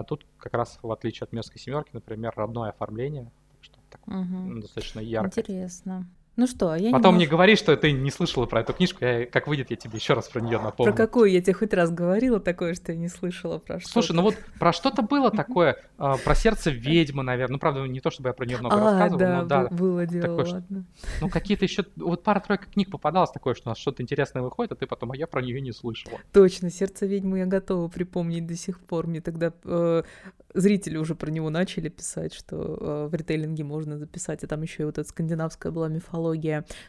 Тут 0.08 0.26
как 0.38 0.54
раз, 0.54 0.78
в 0.82 0.90
отличие 0.90 1.24
от 1.24 1.32
«Мерзкой 1.32 1.60
семерки», 1.60 1.90
например, 1.92 2.32
родное 2.36 2.70
оформление 2.70 3.30
так 3.94 4.08
угу. 4.08 4.60
достаточно 4.60 5.00
ярко. 5.00 5.40
Интересно. 5.40 6.08
Ну 6.36 6.48
что, 6.48 6.74
я 6.74 6.90
Потом 6.90 7.14
не, 7.16 7.20
не 7.20 7.26
говори, 7.28 7.54
что 7.54 7.76
ты 7.76 7.92
не 7.92 8.10
слышала 8.10 8.46
про 8.46 8.60
эту 8.60 8.72
книжку. 8.72 9.04
Я, 9.04 9.24
как 9.26 9.46
выйдет, 9.46 9.70
я 9.70 9.76
тебе 9.76 9.98
еще 9.98 10.14
раз 10.14 10.28
про 10.28 10.40
нее 10.40 10.58
напомню. 10.58 10.92
Про 10.92 10.96
какую 10.96 11.30
я 11.30 11.40
тебе 11.40 11.52
хоть 11.52 11.72
раз 11.72 11.92
говорила 11.92 12.40
такое, 12.40 12.74
что 12.74 12.90
я 12.90 12.98
не 12.98 13.08
слышала 13.08 13.58
про 13.58 13.78
что? 13.78 13.88
Слушай, 13.88 14.16
ну 14.16 14.22
вот 14.22 14.34
про 14.58 14.72
что-то 14.72 15.02
было 15.02 15.30
такое, 15.30 15.76
а, 15.96 16.16
про 16.16 16.34
сердце 16.34 16.72
ведьмы, 16.72 17.22
наверное. 17.22 17.54
Ну, 17.54 17.58
правда, 17.60 17.86
не 17.86 18.00
то, 18.00 18.10
чтобы 18.10 18.30
я 18.30 18.32
про 18.32 18.46
нее 18.46 18.58
много 18.58 18.74
а, 18.74 18.84
рассказывал, 18.84 19.18
да, 19.18 19.42
но 19.42 19.46
да. 19.46 19.68
было 19.68 20.06
дело, 20.06 20.22
такое, 20.22 20.54
ладно. 20.54 20.84
ну, 21.20 21.28
какие-то 21.28 21.64
еще... 21.64 21.84
Вот 21.96 22.24
пара-тройка 22.24 22.66
книг 22.66 22.90
попадалось 22.90 23.30
такое, 23.30 23.54
что 23.54 23.68
у 23.68 23.70
нас 23.70 23.78
что-то 23.78 24.02
интересное 24.02 24.42
выходит, 24.42 24.72
а 24.72 24.74
ты 24.74 24.88
потом, 24.88 25.12
а 25.12 25.16
я 25.16 25.28
про 25.28 25.40
нее 25.40 25.60
не 25.60 25.70
слышала. 25.70 26.18
Точно, 26.32 26.68
сердце 26.68 27.06
ведьмы 27.06 27.38
я 27.38 27.46
готова 27.46 27.86
припомнить 27.88 28.44
до 28.44 28.56
сих 28.56 28.80
пор. 28.80 29.06
Мне 29.06 29.20
тогда 29.20 29.52
э, 29.62 30.02
зрители 30.52 30.96
уже 30.96 31.14
про 31.14 31.30
него 31.30 31.48
начали 31.50 31.88
писать, 31.88 32.34
что 32.34 32.56
э, 32.56 33.08
в 33.08 33.14
ритейлинге 33.14 33.62
можно 33.62 33.98
записать, 33.98 34.42
а 34.42 34.48
там 34.48 34.62
еще 34.62 34.82
и 34.82 34.86
вот 34.86 34.98
эта 34.98 35.08
скандинавская 35.08 35.70
была 35.70 35.86
мифология. 35.88 36.23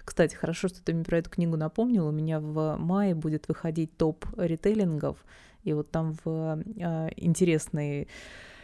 Кстати, 0.04 0.36
хорошо, 0.36 0.68
что 0.68 0.84
ты 0.84 0.94
мне 0.94 1.04
про 1.04 1.20
эту 1.20 1.30
книгу 1.30 1.58
напомнил. 1.58 2.08
У 2.08 2.12
меня 2.12 2.40
в 2.40 2.78
мае 2.78 3.16
будет 3.16 3.48
выходить 3.48 3.96
топ 3.98 4.26
ритейлингов, 4.38 5.24
и 5.64 5.74
вот 5.74 5.92
там 5.92 6.16
в 6.24 6.64
э, 6.78 7.10
интересной 7.18 8.08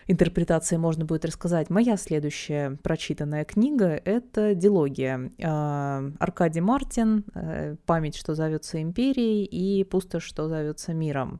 интерпретации 0.08 0.78
можно 0.78 1.06
будет 1.06 1.25
рассказать. 1.25 1.70
Моя 1.70 1.98
следующая 1.98 2.78
прочитанная 2.84 3.46
книга— 3.46 3.88
это 4.06 4.56
«Дилогия». 4.56 5.32
Э, 5.38 6.12
Аркадий 6.20 6.62
Мартин, 6.62 7.25
э, 7.34 7.75
«Память, 7.86 8.16
что 8.16 8.36
зовется 8.36 8.82
империей» 8.82 9.46
и 9.46 9.84
«Пустошь, 9.84 10.24
что 10.24 10.48
зовется 10.48 10.94
миром». 10.94 11.40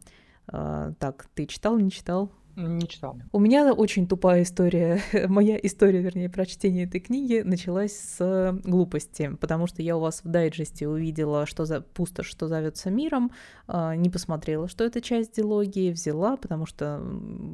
Э, 0.52 0.94
так, 1.00 1.28
ты 1.34 1.46
читал, 1.46 1.78
не 1.78 1.92
читал? 1.92 2.32
Не 2.56 2.88
читал. 2.88 3.18
У 3.32 3.40
меня 3.40 3.74
очень 3.74 4.08
тупая 4.08 4.44
история. 4.44 5.02
Моя 5.28 5.58
история, 5.62 6.02
вернее, 6.02 6.30
прочтения 6.30 6.84
этой 6.84 7.00
книги 7.00 7.42
началась 7.44 7.94
с 7.94 8.60
глупости, 8.64 9.32
потому 9.40 9.68
что 9.68 9.82
я 9.82 9.96
у 9.96 10.00
вас 10.00 10.22
в 10.24 10.28
дайджесте 10.28 10.88
увидела, 10.88 11.46
что 11.46 11.66
за 11.66 11.82
пусто, 11.82 12.24
что 12.24 12.48
зовется 12.48 12.90
миром, 12.90 13.32
а, 13.68 13.96
не 13.96 14.10
посмотрела, 14.10 14.68
что 14.68 14.84
это 14.84 15.02
часть 15.02 15.36
дилогии, 15.36 15.92
взяла, 15.92 16.36
потому 16.36 16.66
что 16.66 17.02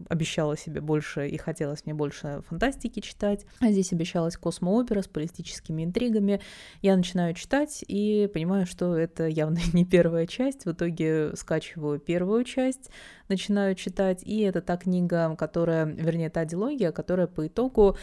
обещала 0.10 0.58
себе 0.58 0.82
больше 0.82 1.28
и 1.28 1.38
хотелось 1.38 1.86
мне 1.86 1.94
больше 1.94 2.42
фантастики 2.48 3.00
читать. 3.00 3.46
А 3.60 3.72
здесь 3.72 3.94
обещалась 3.94 4.38
космоопера 4.38 5.02
с 5.02 5.08
политическими 5.08 5.84
интригами. 5.84 6.42
Я 6.82 6.96
начинаю 6.98 7.34
читать 7.36 7.84
и 7.88 8.30
понимаю, 8.34 8.66
что 8.66 8.96
это 8.96 9.28
явно 9.28 9.60
не 9.74 9.86
первая 9.86 10.26
часть. 10.26 10.66
В 10.66 10.72
итоге 10.72 11.36
скачиваю 11.36 12.00
первую 12.00 12.44
часть, 12.44 12.90
начинаю 13.30 13.76
читать, 13.76 14.24
и 14.24 14.42
это 14.42 14.62
та 14.62 14.78
книга, 14.88 15.36
которая, 15.36 15.86
вернее, 15.86 16.30
та 16.30 16.46
дилогия, 16.46 16.94
которая 16.94 17.28
по 17.28 17.46
итогу 17.46 17.98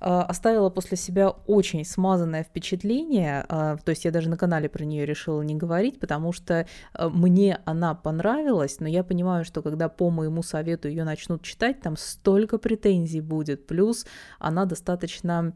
а, 0.00 0.24
оставила 0.24 0.68
после 0.68 0.96
себя 0.96 1.30
очень 1.30 1.84
смазанное 1.84 2.42
впечатление, 2.42 3.46
а, 3.48 3.76
то 3.76 3.90
есть 3.90 4.04
я 4.04 4.10
даже 4.10 4.28
на 4.28 4.36
канале 4.36 4.68
про 4.68 4.84
нее 4.84 5.06
решила 5.06 5.42
не 5.42 5.54
говорить, 5.54 6.00
потому 6.00 6.32
что 6.32 6.66
а, 6.92 7.08
мне 7.08 7.60
она 7.64 7.94
понравилась, 7.94 8.80
но 8.80 8.88
я 8.88 9.04
понимаю, 9.04 9.44
что 9.44 9.62
когда 9.62 9.88
по 9.88 10.10
моему 10.10 10.42
совету 10.42 10.88
ее 10.88 11.04
начнут 11.04 11.42
читать, 11.42 11.80
там 11.80 11.96
столько 11.96 12.58
претензий 12.58 13.20
будет, 13.20 13.68
плюс 13.68 14.06
она 14.40 14.64
достаточно 14.64 15.52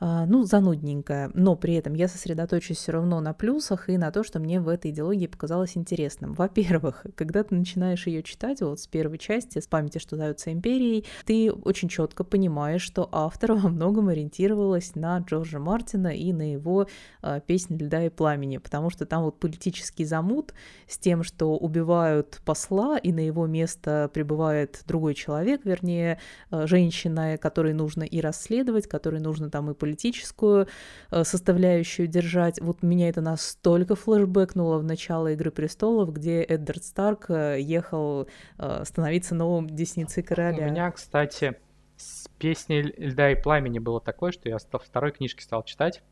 ну, 0.00 0.44
занудненькая, 0.44 1.30
но 1.34 1.56
при 1.56 1.74
этом 1.74 1.94
я 1.94 2.08
сосредоточусь 2.08 2.76
все 2.76 2.92
равно 2.92 3.20
на 3.20 3.32
плюсах 3.32 3.88
и 3.88 3.98
на 3.98 4.10
то, 4.12 4.22
что 4.22 4.38
мне 4.38 4.60
в 4.60 4.68
этой 4.68 4.90
идеологии 4.92 5.26
показалось 5.26 5.76
интересным. 5.76 6.34
Во-первых, 6.34 7.04
когда 7.16 7.42
ты 7.42 7.54
начинаешь 7.54 8.06
ее 8.06 8.22
читать, 8.22 8.60
вот 8.60 8.80
с 8.80 8.86
первой 8.86 9.18
части, 9.18 9.58
с 9.58 9.66
памяти, 9.66 9.98
что 9.98 10.16
зовется 10.16 10.52
империей, 10.52 11.04
ты 11.24 11.50
очень 11.52 11.88
четко 11.88 12.24
понимаешь, 12.24 12.82
что 12.82 13.08
автор 13.10 13.52
во 13.54 13.68
многом 13.68 14.08
ориентировалась 14.08 14.94
на 14.94 15.18
Джорджа 15.18 15.58
Мартина 15.58 16.08
и 16.08 16.32
на 16.32 16.52
его 16.52 16.86
э, 17.22 17.40
песнь 17.46 17.76
«Льда 17.76 18.06
и 18.06 18.08
пламени», 18.08 18.58
потому 18.58 18.90
что 18.90 19.06
там 19.06 19.24
вот 19.24 19.38
политический 19.38 20.04
замут 20.04 20.54
с 20.86 20.98
тем, 20.98 21.22
что 21.22 21.56
убивают 21.56 22.40
посла, 22.44 22.98
и 22.98 23.12
на 23.12 23.20
его 23.20 23.46
место 23.46 24.10
прибывает 24.12 24.82
другой 24.86 25.14
человек, 25.14 25.64
вернее, 25.64 26.18
э, 26.50 26.66
женщина, 26.66 27.36
которой 27.38 27.72
нужно 27.72 28.04
и 28.04 28.20
расследовать, 28.20 28.86
которой 28.86 29.20
нужно 29.20 29.50
там 29.50 29.70
и 29.70 29.74
политическую 29.88 30.68
э, 31.10 31.24
составляющую 31.24 32.06
держать. 32.08 32.60
Вот 32.60 32.82
меня 32.82 33.08
это 33.08 33.20
настолько 33.20 33.94
флешбэкнуло 33.94 34.78
в 34.78 34.84
начало 34.84 35.32
«Игры 35.32 35.50
престолов», 35.50 36.12
где 36.12 36.42
Эддард 36.42 36.84
Старк 36.84 37.30
э, 37.30 37.60
ехал 37.60 38.28
э, 38.58 38.84
становиться 38.84 39.34
новым 39.34 39.68
десницей 39.68 40.22
короля. 40.22 40.66
У 40.66 40.70
меня, 40.70 40.90
кстати, 40.90 41.56
с 41.96 42.28
песней 42.38 42.82
«Льда 42.82 43.32
и 43.32 43.42
пламени» 43.42 43.78
было 43.78 44.00
такое, 44.00 44.32
что 44.32 44.48
я 44.48 44.58
во 44.70 44.78
второй 44.78 45.12
книжке 45.12 45.42
стал 45.42 45.62
читать. 45.64 46.02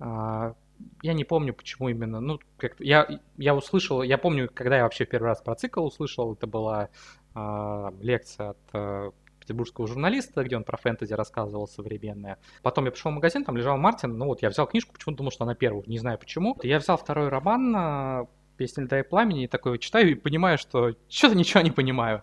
А, 0.00 0.54
я 1.02 1.12
не 1.12 1.24
помню, 1.24 1.54
почему 1.54 1.88
именно. 1.88 2.20
Ну, 2.20 2.40
как 2.56 2.74
я, 2.80 3.20
я 3.36 3.54
услышал, 3.54 4.02
я 4.02 4.18
помню, 4.18 4.50
когда 4.52 4.78
я 4.78 4.82
вообще 4.84 5.04
первый 5.04 5.26
раз 5.26 5.40
про 5.40 5.54
цикл 5.54 5.84
услышал, 5.84 6.32
это 6.32 6.46
была 6.46 6.88
э, 7.34 7.90
лекция 8.00 8.50
от 8.50 9.14
петербургского 9.50 9.88
журналиста, 9.88 10.44
где 10.44 10.56
он 10.56 10.62
про 10.62 10.76
фэнтези 10.76 11.12
рассказывал 11.12 11.66
современное. 11.66 12.38
Потом 12.62 12.84
я 12.84 12.92
пришел 12.92 13.10
в 13.10 13.14
магазин, 13.14 13.44
там 13.44 13.56
лежал 13.56 13.76
Мартин, 13.76 14.16
ну 14.16 14.26
вот 14.26 14.42
я 14.42 14.50
взял 14.50 14.66
книжку, 14.66 14.92
почему-то 14.92 15.18
думал, 15.18 15.32
что 15.32 15.44
она 15.44 15.54
первая, 15.56 15.82
не 15.86 15.98
знаю 15.98 16.18
почему. 16.18 16.56
Я 16.62 16.78
взял 16.78 16.96
второй 16.96 17.28
роман 17.28 17.74
а, 17.76 18.26
«Песня 18.56 18.84
льда 18.84 19.00
и 19.00 19.02
пламени» 19.02 19.44
и 19.44 19.46
такой 19.48 19.78
читаю 19.78 20.12
и 20.12 20.14
понимаю, 20.14 20.56
что 20.56 20.94
что-то 21.08 21.34
ничего 21.34 21.62
не 21.62 21.72
понимаю. 21.72 22.22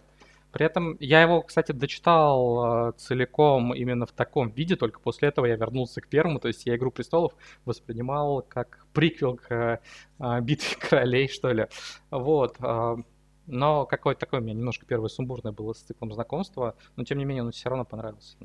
При 0.53 0.65
этом 0.65 0.95
я 1.01 1.21
его, 1.21 1.41
кстати, 1.41 1.73
дочитал 1.73 2.89
э, 2.89 2.93
целиком 2.97 3.75
именно 3.75 4.05
в 4.05 4.13
таком 4.13 4.49
виде, 4.49 4.77
только 4.77 5.01
после 5.01 5.27
этого 5.27 5.45
я 5.45 5.57
вернулся 5.57 5.99
к 5.99 6.07
первому, 6.07 6.39
то 6.39 6.47
есть 6.47 6.65
я 6.65 6.77
«Игру 6.77 6.89
престолов» 6.89 7.33
воспринимал 7.65 8.41
как 8.41 8.85
приквел 8.93 9.35
к 9.35 9.81
э, 10.19 10.41
«Битве 10.41 10.77
королей», 10.79 11.27
что 11.27 11.51
ли. 11.51 11.67
Вот. 12.09 12.55
Но 13.47 13.85
какое-то 13.85 14.21
такое 14.21 14.41
у 14.41 14.43
меня 14.43 14.53
немножко 14.53 14.85
первое 14.85 15.09
сумбурное 15.09 15.51
было 15.51 15.73
с 15.73 15.79
циклом 15.79 16.13
знакомства, 16.13 16.75
но 16.95 17.03
тем 17.03 17.17
не 17.17 17.25
менее 17.25 17.43
он 17.43 17.51
все 17.51 17.69
равно 17.69 17.85
понравился. 17.85 18.37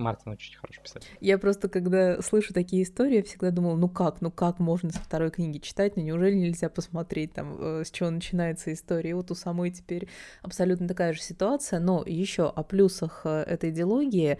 Мартин 0.00 0.32
очень 0.32 0.56
хорошо 0.56 0.80
писать. 0.82 1.06
Я 1.20 1.38
просто, 1.38 1.68
когда 1.68 2.20
слышу 2.22 2.52
такие 2.52 2.82
истории, 2.82 3.22
всегда 3.22 3.50
думала, 3.50 3.76
ну 3.76 3.88
как, 3.88 4.20
ну 4.20 4.30
как 4.30 4.58
можно 4.58 4.90
со 4.90 5.00
второй 5.00 5.30
книги 5.30 5.58
читать, 5.58 5.96
ну 5.96 6.02
неужели 6.02 6.34
нельзя 6.34 6.68
посмотреть 6.68 7.34
там, 7.34 7.56
э, 7.58 7.84
с 7.84 7.90
чего 7.90 8.10
начинается 8.10 8.72
история. 8.72 9.10
И 9.10 9.14
вот 9.14 9.30
у 9.30 9.34
самой 9.34 9.70
теперь 9.70 10.08
абсолютно 10.42 10.88
такая 10.88 11.12
же 11.12 11.20
ситуация, 11.20 11.78
но 11.80 12.02
еще 12.06 12.48
о 12.48 12.62
плюсах 12.62 13.22
э, 13.24 13.42
этой 13.42 13.70
диалогии. 13.70 14.38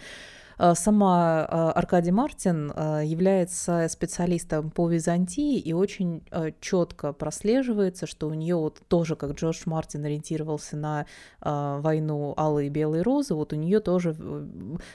А, 0.63 0.75
сама 0.75 1.47
а, 1.49 1.73
Аркадий 1.73 2.11
Мартин 2.11 2.71
а, 2.77 3.01
является 3.01 3.89
специалистом 3.89 4.71
по 4.71 4.91
Византии 4.91 5.59
и 5.59 5.73
очень 5.73 6.23
четко 6.61 7.15
прослеживается, 7.15 8.07
что 8.07 8.29
у 8.29 8.35
нее 8.35 8.57
вот 8.57 8.83
тоже, 8.87 9.17
как 9.17 9.33
Джордж 9.33 9.63
Мартин 9.65 10.05
ориентировался 10.05 10.77
на 10.77 11.07
войну 11.41 12.35
Алые 12.37 12.67
и 12.67 12.71
Белые 12.71 13.03
Розы, 13.03 13.35
вот 13.35 13.55
у 13.55 13.57
нее 13.57 13.81
тоже 13.81 14.15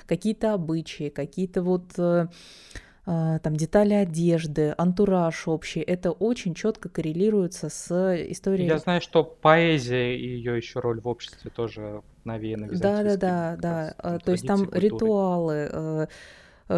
какие-то 0.05 0.53
обычаи, 0.53 1.09
какие-то 1.09 1.63
вот 1.63 1.97
э, 1.97 2.27
там 3.05 3.55
детали 3.55 3.93
одежды, 3.93 4.73
антураж 4.77 5.47
общий, 5.47 5.79
это 5.79 6.11
очень 6.11 6.55
четко 6.55 6.89
коррелируется 6.89 7.69
с 7.69 7.91
историей. 8.31 8.67
Я 8.67 8.79
знаю, 8.79 8.99
что 8.99 9.23
поэзия 9.23 10.17
и 10.17 10.27
ее 10.27 10.57
еще 10.57 10.79
роль 10.79 10.99
в 10.99 11.07
обществе 11.07 11.51
тоже 11.51 12.01
навеяна 12.23 12.67
Да, 12.71 13.03
да, 13.03 13.15
да, 13.15 13.55
да. 13.57 14.19
То 14.19 14.31
есть 14.31 14.47
там 14.47 14.65
культуры. 14.65 14.81
ритуалы, 14.81 15.69
э, 15.71 16.07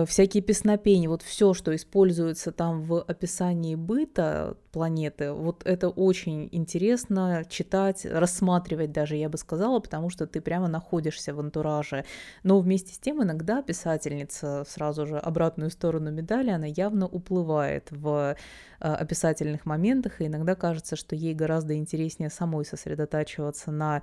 всякие 0.06 0.44
песнопения, 0.44 1.08
вот 1.08 1.22
все, 1.22 1.54
что 1.54 1.76
используется 1.76 2.52
там 2.52 2.82
в 2.84 3.02
описании 3.02 3.76
быта, 3.76 4.58
планеты. 4.72 5.32
Вот 5.32 5.64
это 5.66 5.90
очень 5.90 6.50
интересно 6.52 7.44
читать, 7.50 8.06
рассматривать 8.06 8.92
даже, 8.92 9.16
я 9.16 9.30
бы 9.30 9.38
сказала, 9.38 9.80
потому 9.80 10.10
что 10.10 10.28
ты 10.28 10.42
прямо 10.42 10.68
находишься 10.68 11.34
в 11.34 11.40
антураже. 11.40 12.06
Но 12.44 12.60
вместе 12.60 12.94
с 12.94 13.00
тем 13.00 13.24
иногда 13.24 13.62
писательница 13.62 14.66
сразу 14.68 15.08
же 15.08 15.18
обратную 15.18 15.72
сторону 15.72 16.12
медали, 16.12 16.52
она 16.52 16.68
явно 16.68 17.08
уплывает 17.08 17.88
в 17.92 18.36
э, 18.77 18.77
описательных 18.80 19.66
моментах, 19.66 20.22
и 20.22 20.28
иногда 20.28 20.56
кажется, 20.56 20.96
что 20.96 21.16
ей 21.16 21.34
гораздо 21.34 21.76
интереснее 21.76 22.30
самой 22.30 22.66
сосредотачиваться 22.66 23.72
на 23.72 24.02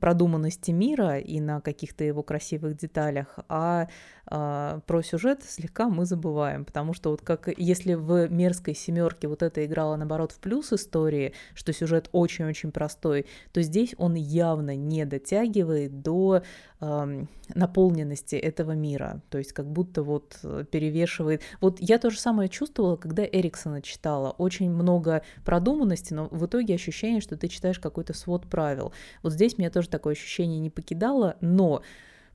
продуманности 0.00 0.70
мира 0.70 1.18
и 1.18 1.40
на 1.40 1.60
каких-то 1.60 2.04
его 2.04 2.22
красивых 2.22 2.76
деталях, 2.76 3.38
а 3.48 3.88
э, 4.30 4.80
про 4.86 5.02
сюжет 5.02 5.42
слегка 5.42 5.88
мы 5.88 6.04
забываем, 6.04 6.64
потому 6.64 6.94
что 6.94 7.10
вот 7.10 7.22
как 7.22 7.48
если 7.56 7.94
в 7.94 8.28
мерзкой 8.30 8.74
семерке 8.74 9.28
вот 9.28 9.42
это 9.42 9.64
играло, 9.64 9.96
наоборот, 9.96 10.32
в 10.32 10.38
плюс 10.38 10.72
истории, 10.72 11.34
что 11.54 11.72
сюжет 11.72 12.08
очень-очень 12.12 12.72
простой, 12.72 13.26
то 13.52 13.62
здесь 13.62 13.94
он 13.98 14.14
явно 14.14 14.76
не 14.76 15.04
дотягивает 15.04 16.02
до 16.02 16.42
наполненности 16.78 18.36
этого 18.36 18.72
мира. 18.72 19.22
То 19.30 19.38
есть 19.38 19.52
как 19.52 19.66
будто 19.66 20.02
вот 20.02 20.38
э, 20.42 20.64
перевешивает. 20.70 21.42
Вот 21.60 21.78
я 21.80 21.98
то 21.98 22.10
же 22.10 22.18
самое 22.18 22.50
чувствовала, 22.50 22.96
когда 22.96 23.24
Эриксона 23.24 23.80
читала. 23.80 24.32
Очень 24.32 24.70
много 24.70 25.22
продуманности, 25.44 26.12
но 26.12 26.28
в 26.30 26.44
итоге 26.44 26.74
ощущение, 26.74 27.20
что 27.22 27.36
ты 27.36 27.48
читаешь 27.48 27.78
какой-то 27.78 28.12
свод 28.12 28.46
правил. 28.46 28.92
Вот 29.22 29.32
здесь 29.32 29.56
меня 29.56 29.70
тоже 29.70 29.88
такое 29.88 30.12
ощущение 30.12 30.60
не 30.60 30.70
покидало, 30.70 31.36
но 31.40 31.82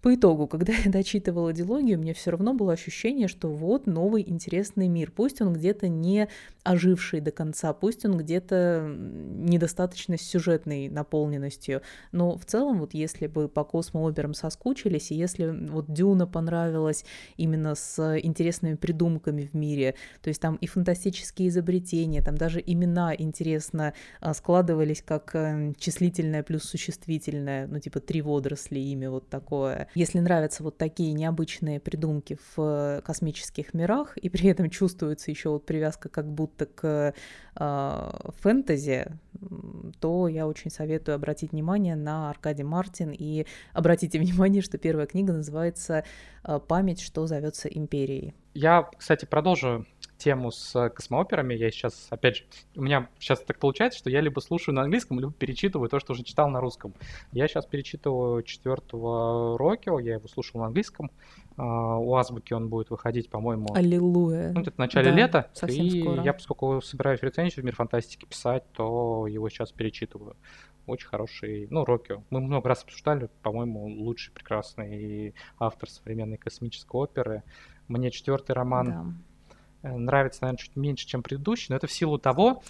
по 0.01 0.15
итогу, 0.15 0.47
когда 0.47 0.73
я 0.73 0.91
дочитывала 0.91 1.53
дилогию, 1.53 1.99
мне 1.99 2.13
все 2.13 2.31
равно 2.31 2.53
было 2.53 2.73
ощущение, 2.73 3.27
что 3.27 3.49
вот 3.49 3.85
новый 3.85 4.27
интересный 4.27 4.87
мир. 4.87 5.11
Пусть 5.11 5.41
он 5.41 5.53
где-то 5.53 5.87
не 5.87 6.27
оживший 6.63 7.21
до 7.21 7.31
конца, 7.31 7.73
пусть 7.73 8.05
он 8.05 8.17
где-то 8.17 8.93
недостаточно 8.97 10.17
сюжетной 10.17 10.89
наполненностью, 10.89 11.81
но 12.11 12.37
в 12.37 12.45
целом 12.45 12.79
вот 12.79 12.93
если 12.93 13.27
бы 13.27 13.47
по 13.47 13.63
космооперам 13.63 14.33
соскучились, 14.33 15.11
и 15.11 15.15
если 15.15 15.47
вот 15.69 15.91
Дюна 15.91 16.27
понравилась 16.27 17.05
именно 17.37 17.75
с 17.75 18.19
интересными 18.19 18.75
придумками 18.75 19.49
в 19.51 19.55
мире, 19.55 19.95
то 20.21 20.27
есть 20.29 20.41
там 20.41 20.55
и 20.57 20.67
фантастические 20.67 21.49
изобретения, 21.49 22.21
там 22.21 22.37
даже 22.37 22.61
имена 22.63 23.15
интересно 23.15 23.93
а, 24.19 24.33
складывались 24.33 25.01
как 25.01 25.35
эм, 25.35 25.75
числительное 25.75 26.43
плюс 26.43 26.63
существительное, 26.63 27.67
ну 27.67 27.79
типа 27.79 27.99
три 27.99 28.21
водоросли 28.21 28.79
имя 28.79 29.09
вот 29.09 29.29
такое. 29.29 29.87
Если 29.93 30.19
нравятся 30.19 30.63
вот 30.63 30.77
такие 30.77 31.13
необычные 31.13 31.79
придумки 31.79 32.37
в 32.55 33.01
космических 33.05 33.73
мирах, 33.73 34.17
и 34.17 34.29
при 34.29 34.49
этом 34.49 34.69
чувствуется 34.69 35.31
еще 35.31 35.49
вот 35.49 35.65
привязка 35.65 36.09
как 36.09 36.31
будто 36.31 36.65
к 36.65 37.13
э, 37.55 38.11
фэнтези, 38.39 39.07
то 39.99 40.27
я 40.27 40.47
очень 40.47 40.71
советую 40.71 41.15
обратить 41.15 41.51
внимание 41.51 41.95
на 41.95 42.29
Аркадий 42.29 42.63
Мартин 42.63 43.11
и 43.11 43.45
обратите 43.73 44.19
внимание, 44.19 44.61
что 44.61 44.77
первая 44.77 45.07
книга 45.07 45.33
называется 45.33 46.03
э, 46.43 46.59
«Память, 46.67 47.01
что 47.01 47.27
зовется 47.27 47.67
империей». 47.67 48.33
Я, 48.53 48.89
кстати, 48.97 49.25
продолжу 49.25 49.85
тему 50.21 50.51
с 50.51 50.89
космооперами. 50.89 51.55
Я 51.55 51.71
сейчас, 51.71 52.07
опять 52.11 52.37
же, 52.37 52.43
у 52.75 52.81
меня 52.81 53.09
сейчас 53.19 53.39
так 53.39 53.57
получается, 53.57 53.97
что 53.97 54.09
я 54.09 54.21
либо 54.21 54.39
слушаю 54.39 54.75
на 54.75 54.83
английском, 54.83 55.19
либо 55.19 55.33
перечитываю 55.33 55.89
то, 55.89 55.99
что 55.99 56.13
уже 56.13 56.23
читал 56.23 56.47
на 56.49 56.61
русском. 56.61 56.93
Я 57.31 57.47
сейчас 57.47 57.65
перечитываю 57.65 58.43
четвертого 58.43 59.57
Рокио, 59.57 59.99
я 59.99 60.15
его 60.15 60.27
слушал 60.27 60.59
на 60.59 60.67
английском. 60.67 61.09
Uh, 61.57 61.97
у 61.99 62.15
Азбуки 62.15 62.53
он 62.53 62.69
будет 62.69 62.89
выходить, 62.89 63.29
по-моему... 63.29 63.73
Аллилуйя. 63.73 64.51
Ну, 64.53 64.61
это 64.61 64.71
в 64.71 64.77
начале 64.77 65.11
да, 65.11 65.17
лета. 65.17 65.51
И 65.67 66.01
скоро. 66.01 66.23
я, 66.23 66.33
поскольку 66.33 66.81
собираюсь 66.81 67.21
рецензию 67.21 67.63
в 67.63 67.65
мир 67.65 67.75
фантастики 67.75 68.25
писать, 68.25 68.63
то 68.71 69.27
его 69.27 69.49
сейчас 69.49 69.71
перечитываю. 69.71 70.37
Очень 70.87 71.07
хороший, 71.07 71.67
ну, 71.69 71.83
Рокио. 71.83 72.23
Мы 72.29 72.39
много 72.39 72.69
раз 72.69 72.83
обсуждали, 72.83 73.29
по-моему, 73.43 73.85
лучший, 73.85 74.33
прекрасный 74.33 75.35
автор 75.59 75.89
современной 75.89 76.37
космической 76.37 76.95
оперы. 76.95 77.43
Мне 77.87 78.11
четвертый 78.11 78.53
роман 78.53 78.85
да 78.85 79.03
Э, 79.03 79.30
нравится, 79.83 80.43
наверное, 80.43 80.57
чуть 80.57 80.75
меньше, 80.75 81.07
чем 81.07 81.23
предыдущий, 81.23 81.67
но 81.69 81.75
это 81.75 81.87
в 81.87 81.91
силу 81.91 82.17
того... 82.17 82.61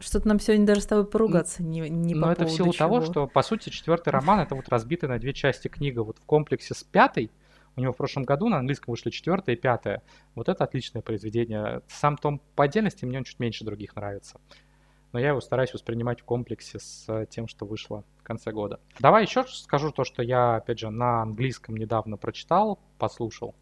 Что-то 0.00 0.26
нам 0.26 0.40
сегодня 0.40 0.66
даже 0.66 0.80
с 0.80 0.86
тобой 0.86 1.06
поругаться 1.06 1.62
не, 1.62 1.88
не 1.88 2.14
Но 2.14 2.26
по 2.26 2.30
это 2.30 2.46
в 2.46 2.50
силу 2.50 2.72
чего. 2.72 2.78
того, 2.78 3.00
что, 3.00 3.26
по 3.28 3.42
сути, 3.42 3.68
четвертый 3.68 4.08
роман 4.08 4.40
это 4.40 4.56
вот 4.56 4.68
разбитый 4.68 5.08
на 5.08 5.18
две 5.20 5.32
части 5.32 5.68
книга. 5.68 6.02
Вот 6.02 6.18
в 6.18 6.24
комплексе 6.24 6.74
с 6.74 6.82
пятой, 6.82 7.30
у 7.76 7.80
него 7.80 7.92
в 7.92 7.96
прошлом 7.96 8.24
году 8.24 8.48
на 8.48 8.58
английском 8.58 8.90
вышли 8.90 9.10
четвертая 9.10 9.54
и 9.54 9.58
пятая. 9.58 10.02
Вот 10.34 10.48
это 10.48 10.64
отличное 10.64 11.00
произведение. 11.00 11.82
Сам 11.86 12.16
том 12.16 12.40
по 12.56 12.64
отдельности 12.64 13.04
мне 13.04 13.18
он 13.18 13.24
чуть 13.24 13.38
меньше 13.38 13.64
других 13.64 13.94
нравится. 13.94 14.40
Но 15.12 15.20
я 15.20 15.28
его 15.28 15.40
стараюсь 15.40 15.72
воспринимать 15.72 16.22
в 16.22 16.24
комплексе 16.24 16.80
с 16.80 17.04
э, 17.06 17.26
тем, 17.30 17.46
что 17.46 17.64
вышло 17.66 18.02
в 18.18 18.24
конце 18.24 18.50
года. 18.50 18.80
Давай 18.98 19.22
еще 19.22 19.44
скажу 19.44 19.92
то, 19.92 20.02
что 20.02 20.24
я, 20.24 20.56
опять 20.56 20.80
же, 20.80 20.90
на 20.90 21.22
английском 21.22 21.76
недавно 21.76 22.16
прочитал, 22.16 22.80
послушал 22.98 23.54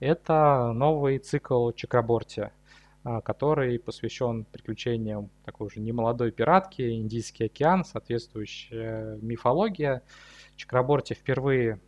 это 0.00 0.72
новый 0.74 1.18
цикл 1.18 1.70
Чакраборти, 1.72 2.50
а, 3.04 3.20
который 3.20 3.78
посвящен 3.78 4.44
приключениям 4.44 5.30
такой 5.44 5.68
уже 5.68 5.80
немолодой 5.80 6.30
пиратки, 6.30 6.90
Индийский 6.92 7.44
океан, 7.44 7.84
соответствующая 7.84 9.18
мифология. 9.22 10.02
Чакраборти 10.56 11.14
впервые 11.14 11.80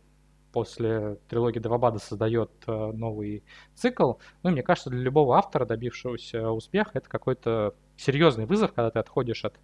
после 0.51 1.15
трилогии 1.29 1.59
Девабада 1.59 1.99
создает 1.99 2.51
э, 2.67 2.71
новый 2.71 3.43
цикл. 3.73 4.13
Ну, 4.43 4.51
мне 4.51 4.63
кажется, 4.63 4.89
для 4.89 4.99
любого 4.99 5.37
автора, 5.37 5.65
добившегося 5.65 6.49
успеха, 6.49 6.91
это 6.95 7.09
какой-то 7.09 7.75
серьезный 7.97 8.45
вызов, 8.45 8.73
когда 8.73 8.91
ты 8.91 8.99
отходишь 8.99 9.45
от 9.45 9.59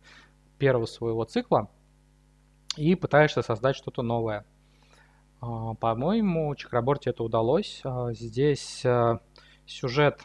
первого 0.57 0.86
своего 0.86 1.23
цикла 1.25 1.69
и 2.77 2.95
пытаешься 2.95 3.41
создать 3.41 3.75
что-то 3.75 4.01
новое. 4.01 4.45
А, 5.39 5.73
по-моему, 5.76 6.54
Чакраборте 6.56 7.12
это 7.12 7.23
удалось. 7.23 7.82
А, 7.84 8.13
здесь 8.13 8.84
а, 8.86 9.19
сюжет 9.65 10.21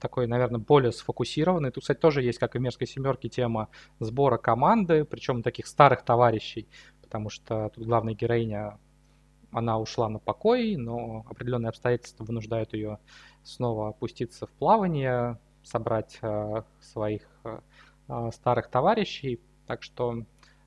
такой, 0.00 0.26
наверное, 0.26 0.60
более 0.60 0.92
сфокусированный. 0.92 1.70
Тут, 1.70 1.84
кстати, 1.84 1.98
тоже 1.98 2.22
есть, 2.22 2.38
как 2.38 2.54
и 2.54 2.58
в 2.58 2.60
«Мерзкой 2.60 2.86
семерке», 2.86 3.28
тема 3.28 3.68
сбора 3.98 4.36
команды, 4.36 5.04
причем 5.04 5.42
таких 5.42 5.66
старых 5.66 6.02
товарищей, 6.02 6.68
потому 7.00 7.30
что 7.30 7.70
тут 7.74 7.86
главная 7.86 8.14
героиня, 8.14 8.78
она 9.52 9.78
ушла 9.78 10.08
на 10.10 10.18
покой, 10.18 10.76
но 10.76 11.24
определенные 11.30 11.70
обстоятельства 11.70 12.24
вынуждают 12.24 12.74
ее 12.74 12.98
снова 13.42 13.88
опуститься 13.88 14.46
в 14.46 14.50
плавание, 14.50 15.38
собрать 15.62 16.20
своих 16.80 17.22
старых 18.32 18.68
товарищей. 18.68 19.40
Так 19.66 19.82
что 19.82 20.24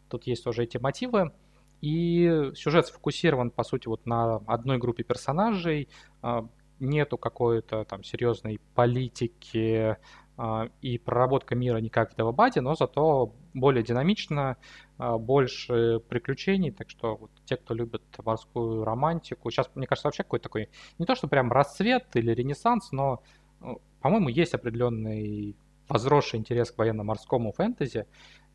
тут 0.10 0.26
есть 0.26 0.44
тоже 0.44 0.64
эти 0.64 0.78
мотивы. 0.78 1.34
И 1.82 2.52
сюжет 2.56 2.88
сфокусирован, 2.88 3.52
по 3.52 3.64
сути, 3.64 3.88
вот 3.88 4.06
на 4.06 4.38
одной 4.48 4.78
группе 4.78 5.04
персонажей. 5.04 5.88
А, 6.22 6.48
нету 6.80 7.18
какой-то 7.18 7.84
там 7.86 8.04
серьезной 8.04 8.60
политики 8.76 9.98
а, 10.38 10.70
и 10.82 10.98
проработка 10.98 11.56
мира 11.56 11.78
не 11.78 11.90
как 11.90 12.14
в 12.14 12.16
Девабаде, 12.16 12.62
но 12.62 12.76
зато 12.76 13.34
более 13.54 13.84
динамично, 13.84 14.58
а, 14.98 15.18
больше 15.18 16.02
приключений. 16.08 16.72
Так 16.72 16.90
что 16.90 17.16
вот 17.16 17.32
те, 17.46 17.58
кто 17.58 17.74
любит 17.74 18.04
морскую 18.24 18.84
романтику, 18.84 19.52
сейчас, 19.52 19.70
мне 19.76 19.88
кажется, 19.88 20.08
вообще 20.08 20.24
какой-то 20.24 20.44
такой, 20.44 20.70
не 20.98 21.06
то 21.06 21.16
что 21.16 21.28
прям 21.28 21.52
расцвет 21.52 22.16
или 22.16 22.32
ренессанс, 22.32 22.92
но, 22.92 23.22
ну, 23.60 23.82
по-моему, 24.02 24.30
есть 24.30 24.54
определенный 24.54 25.56
возросший 25.90 26.40
интерес 26.40 26.72
к 26.72 26.78
военно-морскому 26.78 27.52
фэнтези 27.52 28.06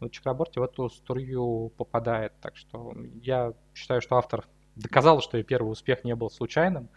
но 0.00 0.08
Чакраборти 0.08 0.58
в 0.58 0.62
эту 0.62 0.90
струю 0.90 1.70
попадает. 1.76 2.32
Так 2.40 2.56
что 2.56 2.94
я 3.22 3.54
считаю, 3.74 4.00
что 4.00 4.16
автор 4.16 4.46
доказал, 4.76 5.20
что 5.20 5.38
и 5.38 5.42
первый 5.42 5.70
успех 5.70 6.04
не 6.04 6.14
был 6.14 6.30
случайным. 6.30 6.88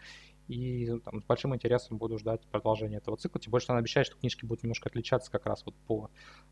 И 0.48 0.98
там, 1.04 1.20
с 1.22 1.24
большим 1.24 1.54
интересом 1.54 1.98
буду 1.98 2.18
ждать 2.18 2.46
продолжения 2.46 2.96
этого 2.96 3.16
цикла. 3.16 3.40
Тем 3.40 3.50
более, 3.50 3.62
что 3.62 3.72
она 3.74 3.80
обещает, 3.80 4.06
что 4.06 4.16
книжки 4.16 4.46
будут 4.46 4.62
немножко 4.62 4.88
отличаться 4.88 5.30
как 5.30 5.46
раз 5.46 5.64
вот 5.66 5.74
по 5.86 6.10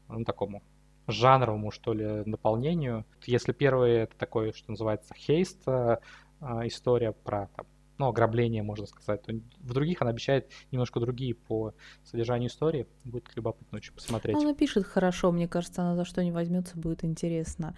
ну, 0.09 0.25
такому 0.25 0.63
жанровому, 1.07 1.71
что 1.71 1.95
ли, 1.95 2.23
наполнению. 2.27 3.07
Если 3.25 3.53
первый 3.53 3.93
это 3.93 4.17
такой, 4.17 4.53
что 4.53 4.71
называется, 4.71 5.15
хейст, 5.15 5.67
э, 5.67 5.99
история 6.41 7.13
про 7.13 7.49
там, 7.57 7.67
ну, 7.99 8.09
ограбления, 8.09 8.63
можно 8.63 8.87
сказать. 8.87 9.23
В 9.27 9.73
других 9.73 10.03
она 10.03 10.11
обещает 10.11 10.51
немножко 10.71 11.01
другие 11.01 11.35
по 11.35 11.75
содержанию 12.05 12.49
истории. 12.51 12.87
Будет 13.05 13.35
любопытно 13.37 13.77
очень 13.79 13.93
посмотреть. 13.93 14.37
Она 14.37 14.55
пишет 14.55 14.87
хорошо, 14.87 15.33
мне 15.33 15.49
кажется, 15.49 15.83
она 15.83 15.97
за 15.97 16.05
что 16.05 16.23
не 16.23 16.33
возьмется, 16.33 16.77
будет 16.79 17.05
интересно. 17.05 17.77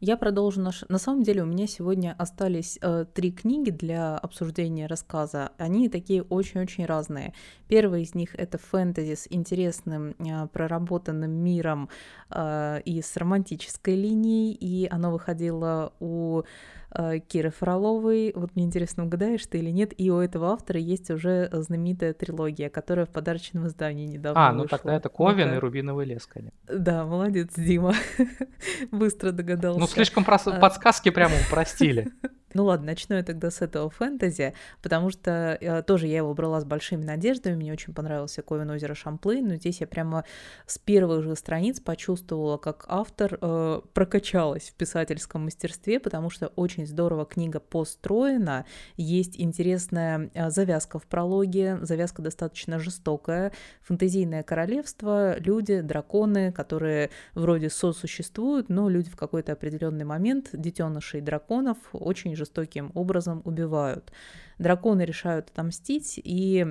Я 0.00 0.16
продолжу 0.16 0.62
наш... 0.62 0.84
На 0.88 0.96
самом 0.96 1.22
деле 1.22 1.42
у 1.42 1.46
меня 1.46 1.66
сегодня 1.66 2.14
остались 2.16 2.78
э, 2.80 3.04
три 3.12 3.30
книги 3.30 3.68
для 3.68 4.16
обсуждения 4.16 4.86
рассказа. 4.86 5.50
Они 5.58 5.90
такие 5.90 6.22
очень-очень 6.22 6.86
разные. 6.86 7.34
Первый 7.68 8.02
из 8.02 8.14
них 8.14 8.34
это 8.34 8.56
фэнтези 8.56 9.14
с 9.14 9.26
интересным 9.28 10.14
э, 10.18 10.46
проработанным 10.46 11.30
миром 11.30 11.90
э, 12.30 12.80
и 12.86 13.02
с 13.02 13.14
романтической 13.18 13.94
линией, 13.94 14.54
и 14.54 14.88
оно 14.90 15.10
выходило 15.10 15.92
у 16.00 16.44
Э, 16.92 17.18
Киры 17.20 17.50
Фроловой. 17.50 18.32
Вот 18.34 18.56
мне 18.56 18.64
интересно, 18.64 19.04
угадаешь 19.04 19.46
ты 19.46 19.58
или 19.58 19.70
нет. 19.70 19.92
И 19.96 20.10
у 20.10 20.18
этого 20.18 20.48
автора 20.48 20.80
есть 20.80 21.10
уже 21.10 21.48
знаменитая 21.52 22.12
трилогия, 22.12 22.68
которая 22.68 23.06
в 23.06 23.10
подарочном 23.10 23.66
издании 23.66 24.06
недавно 24.06 24.48
А, 24.48 24.52
ну 24.52 24.62
вышла. 24.62 24.78
тогда 24.78 24.96
это 24.96 25.08
Ковен 25.08 25.50
ну, 25.50 25.54
и 25.54 25.58
Рубиновый 25.58 26.06
лес, 26.06 26.26
конечно. 26.26 26.58
Да, 26.66 27.04
молодец, 27.04 27.54
Дима. 27.56 27.94
Быстро 28.90 29.30
догадался. 29.30 29.80
Ну, 29.80 29.86
слишком 29.90 30.24
прос... 30.24 30.46
А. 30.46 30.58
подсказки 30.58 31.10
прямо 31.10 31.34
упростили. 31.46 32.08
Ну 32.52 32.64
ладно, 32.64 32.86
начну 32.86 33.14
я 33.14 33.22
тогда 33.22 33.48
с 33.50 33.62
этого 33.62 33.90
фэнтези, 33.90 34.54
потому 34.82 35.10
что 35.10 35.56
э, 35.60 35.82
тоже 35.82 36.08
я 36.08 36.16
его 36.16 36.34
брала 36.34 36.60
с 36.60 36.64
большими 36.64 37.04
надеждами, 37.04 37.54
мне 37.54 37.72
очень 37.72 37.94
понравился 37.94 38.42
Ковен 38.42 38.70
озеро 38.70 38.94
Шамплейн, 38.94 39.46
но 39.46 39.54
здесь 39.54 39.80
я 39.80 39.86
прямо 39.86 40.24
с 40.66 40.76
первых 40.76 41.22
же 41.22 41.36
страниц 41.36 41.78
почувствовала, 41.78 42.56
как 42.56 42.86
автор 42.88 43.38
э, 43.40 43.80
прокачалась 43.94 44.70
в 44.70 44.74
писательском 44.74 45.44
мастерстве, 45.44 46.00
потому 46.00 46.28
что 46.28 46.48
очень 46.48 46.88
здорово 46.88 47.24
книга 47.24 47.60
построена, 47.60 48.66
есть 48.96 49.38
интересная 49.38 50.30
э, 50.34 50.50
завязка 50.50 50.98
в 50.98 51.06
прологе, 51.06 51.78
завязка 51.82 52.20
достаточно 52.20 52.80
жестокая, 52.80 53.52
фэнтезийное 53.82 54.42
королевство, 54.42 55.38
люди, 55.38 55.82
драконы, 55.82 56.50
которые 56.50 57.10
вроде 57.34 57.70
сосуществуют, 57.70 58.70
но 58.70 58.88
люди 58.88 59.08
в 59.08 59.14
какой-то 59.14 59.52
определенный 59.80 60.04
момент 60.04 60.50
детенышей 60.52 61.20
драконов 61.20 61.78
очень 61.92 62.36
жестоким 62.36 62.92
образом 62.94 63.40
убивают. 63.44 64.12
Драконы 64.58 65.02
решают 65.02 65.48
отомстить, 65.50 66.20
и 66.22 66.66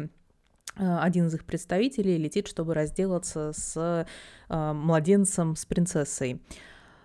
э, 0.75 0.97
один 0.99 1.27
из 1.27 1.33
их 1.33 1.45
представителей 1.45 2.17
летит, 2.17 2.47
чтобы 2.47 2.75
разделаться 2.75 3.51
с 3.53 4.05
э, 4.49 4.73
младенцем, 4.73 5.55
с 5.55 5.65
принцессой. 5.65 6.41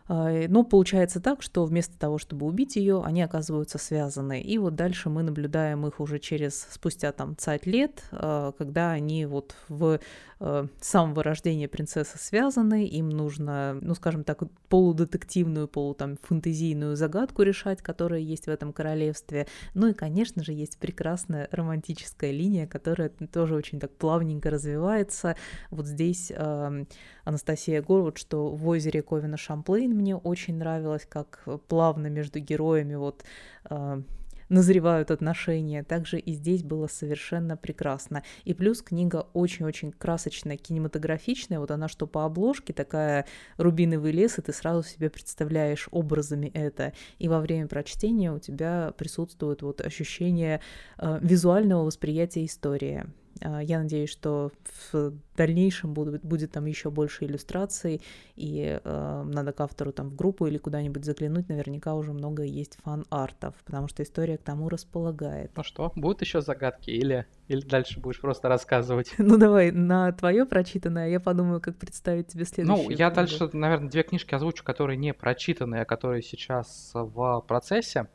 Э, 0.09 0.47
но 0.49 0.65
получается 0.65 1.21
так, 1.21 1.43
что 1.43 1.65
вместо 1.65 1.99
того, 1.99 2.19
чтобы 2.19 2.47
убить 2.47 2.77
ее, 2.77 3.03
они 3.05 3.23
оказываются 3.23 3.79
связаны. 3.79 4.41
И 4.41 4.59
вот 4.59 4.75
дальше 4.75 5.09
мы 5.09 5.23
наблюдаем 5.23 5.87
их 5.87 6.01
уже 6.01 6.19
через 6.19 6.69
спустя 6.71 7.13
там 7.13 7.37
цать 7.37 7.67
лет, 7.67 8.03
когда 8.11 8.93
они 8.93 9.27
вот 9.27 9.55
в 9.69 10.01
э, 10.41 10.67
с 10.81 10.89
самого 10.89 11.23
рождения 11.23 11.69
принцессы 11.69 12.19
связаны, 12.19 12.87
им 12.87 13.09
нужно, 13.09 13.79
ну, 13.81 13.95
скажем 13.95 14.25
так, 14.25 14.43
полудетективную, 14.69 15.69
полу 15.69 15.95
там 15.95 16.17
фэнтезийную 16.23 16.97
загадку 16.97 17.43
решать, 17.43 17.83
которая 17.83 18.21
есть 18.21 18.47
в 18.47 18.49
этом 18.49 18.73
королевстве. 18.73 19.47
Ну 19.75 19.89
и, 19.89 19.93
конечно 19.93 20.43
же, 20.43 20.53
есть 20.53 20.79
прекрасная 20.79 21.49
романтическая 21.51 22.31
линия, 22.31 22.67
которая 22.67 23.09
тоже 23.09 23.55
очень 23.55 23.81
так 23.81 23.93
плавненько 23.97 24.51
развивается. 24.51 25.37
Вот 25.71 25.87
здесь 25.87 26.33
э, 26.35 26.85
Анастасия 27.25 27.83
Горвуд, 27.83 28.19
что 28.19 28.51
в 28.51 28.69
озере 28.69 29.03
Ковина 29.03 29.37
Шамплейн 29.37 29.94
мне 29.95 30.17
очень 30.17 30.57
нравилось, 30.57 31.07
как 31.09 31.43
плавно 31.69 32.09
между 32.09 32.39
героями 32.41 32.95
вот 32.95 33.25
э, 33.71 34.03
назревают 34.49 35.11
отношения. 35.11 35.83
Также 35.83 36.19
и 36.19 36.33
здесь 36.33 36.63
было 36.63 36.87
совершенно 36.87 37.57
прекрасно. 37.57 38.23
И 38.45 38.55
плюс 38.55 38.83
книга 38.83 39.27
очень-очень 39.33 39.93
красочная, 39.93 40.57
кинематографичная. 40.57 41.59
Вот 41.59 41.71
она 41.71 41.89
что 41.89 42.07
по 42.07 42.25
обложке, 42.25 42.73
такая 42.73 43.27
рубиновый 43.57 44.13
лес, 44.13 44.39
и 44.39 44.43
ты 44.43 44.53
сразу 44.53 44.83
себе 44.83 45.11
представляешь 45.11 45.89
образами 45.91 46.47
это. 46.55 46.93
И 47.19 47.29
во 47.29 47.41
время 47.41 47.69
прочтения 47.69 48.33
у 48.33 48.39
тебя 48.39 48.93
присутствует 48.97 49.63
вот 49.63 49.81
ощущение 49.81 50.61
э, 50.99 51.19
визуального 51.21 51.85
восприятия 51.85 52.45
истории. 52.45 53.05
А, 53.41 53.61
я 53.61 53.79
надеюсь, 53.79 54.11
что 54.11 54.51
в 54.93 55.13
дальнейшем 55.37 55.95
будет, 55.95 56.25
будет 56.25 56.53
там 56.53 56.67
еще 56.67 56.91
больше 56.91 57.25
иллюстраций, 57.25 58.01
и 58.37 58.81
э, 58.83 59.23
надо 59.27 59.53
к 59.53 59.61
автору 59.61 59.93
там 59.93 60.11
в 60.11 60.15
группу 60.15 60.47
или 60.47 60.59
куда-нибудь 60.59 61.05
заглянуть, 61.05 61.49
наверняка 61.49 61.95
уже 61.95 62.13
много 62.13 62.43
есть 62.43 62.79
фан-артов, 62.85 63.55
потому 63.65 63.89
что 63.89 64.03
история 64.03 64.39
к 64.39 64.43
тому 64.43 64.69
располагает. 64.69 65.51
Ну 65.57 65.63
что, 65.63 65.93
будут 65.97 66.21
еще 66.21 66.41
загадки 66.41 66.91
или, 66.91 67.27
или 67.49 67.61
дальше 67.61 68.01
будешь 68.01 68.21
просто 68.21 68.49
рассказывать? 68.49 69.13
Ну 69.35 69.39
давай, 69.39 69.73
на 69.73 70.13
твое 70.13 70.47
прочитанное 70.47 71.09
я 71.09 71.19
подумаю, 71.19 71.61
как 71.61 71.77
представить 71.77 72.29
тебе 72.29 72.45
следующее. 72.45 72.85
Ну, 72.85 72.91
я 72.91 73.11
книгу. 73.11 73.15
дальше, 73.15 73.51
наверное, 73.53 73.91
две 73.91 74.03
книжки 74.03 74.35
озвучу, 74.35 74.63
которые 74.63 74.97
не 74.97 75.13
прочитанные, 75.13 75.83
а 75.83 75.85
которые 75.85 76.23
сейчас 76.23 76.93
в 76.95 77.45
процессе. 77.49 78.07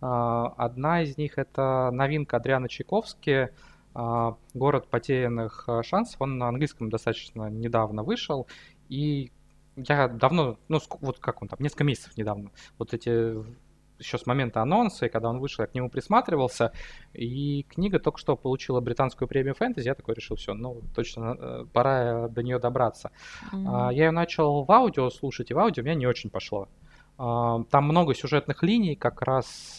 А, 0.00 0.48
одна 0.56 1.02
из 1.02 1.16
них 1.16 1.38
это 1.38 1.90
новинка 1.92 2.36
Адриана 2.36 2.68
Чайковски 2.68 3.30
а, 3.30 3.50
город 4.54 4.88
потерянных 4.88 5.64
а, 5.66 5.82
шансов, 5.82 6.20
он 6.20 6.38
на 6.38 6.48
английском 6.48 6.88
достаточно 6.88 7.50
недавно 7.50 8.04
вышел, 8.04 8.46
и 8.88 9.32
я 9.76 10.08
давно, 10.08 10.56
ну, 10.68 10.80
вот 11.00 11.18
как 11.18 11.42
он 11.42 11.48
там, 11.48 11.58
несколько 11.60 11.84
месяцев 11.84 12.16
недавно, 12.16 12.50
вот 12.78 12.94
эти 12.94 13.34
еще 13.98 14.16
с 14.16 14.26
момента 14.26 14.62
анонса, 14.62 15.06
и 15.06 15.08
когда 15.08 15.28
он 15.28 15.40
вышел, 15.40 15.64
я 15.64 15.66
к 15.66 15.74
нему 15.74 15.90
присматривался, 15.90 16.72
и 17.12 17.64
книга 17.68 17.98
только 17.98 18.18
что 18.18 18.36
получила 18.36 18.80
британскую 18.80 19.26
премию 19.26 19.56
фэнтези, 19.56 19.88
я 19.88 19.96
такой 19.96 20.14
решил, 20.14 20.36
все, 20.36 20.54
ну, 20.54 20.82
точно, 20.94 21.36
э, 21.36 21.64
пора 21.72 22.28
до 22.28 22.44
нее 22.44 22.60
добраться. 22.60 23.10
Mm-hmm. 23.52 23.94
Я 23.94 24.04
ее 24.04 24.10
начал 24.12 24.62
в 24.62 24.70
аудио 24.70 25.10
слушать, 25.10 25.50
и 25.50 25.54
в 25.54 25.58
аудио 25.58 25.82
у 25.82 25.86
меня 25.86 25.96
не 25.96 26.06
очень 26.06 26.30
пошло. 26.30 26.68
Там 27.16 27.66
много 27.72 28.14
сюжетных 28.14 28.62
линий, 28.62 28.94
как 28.94 29.22
раз 29.22 29.76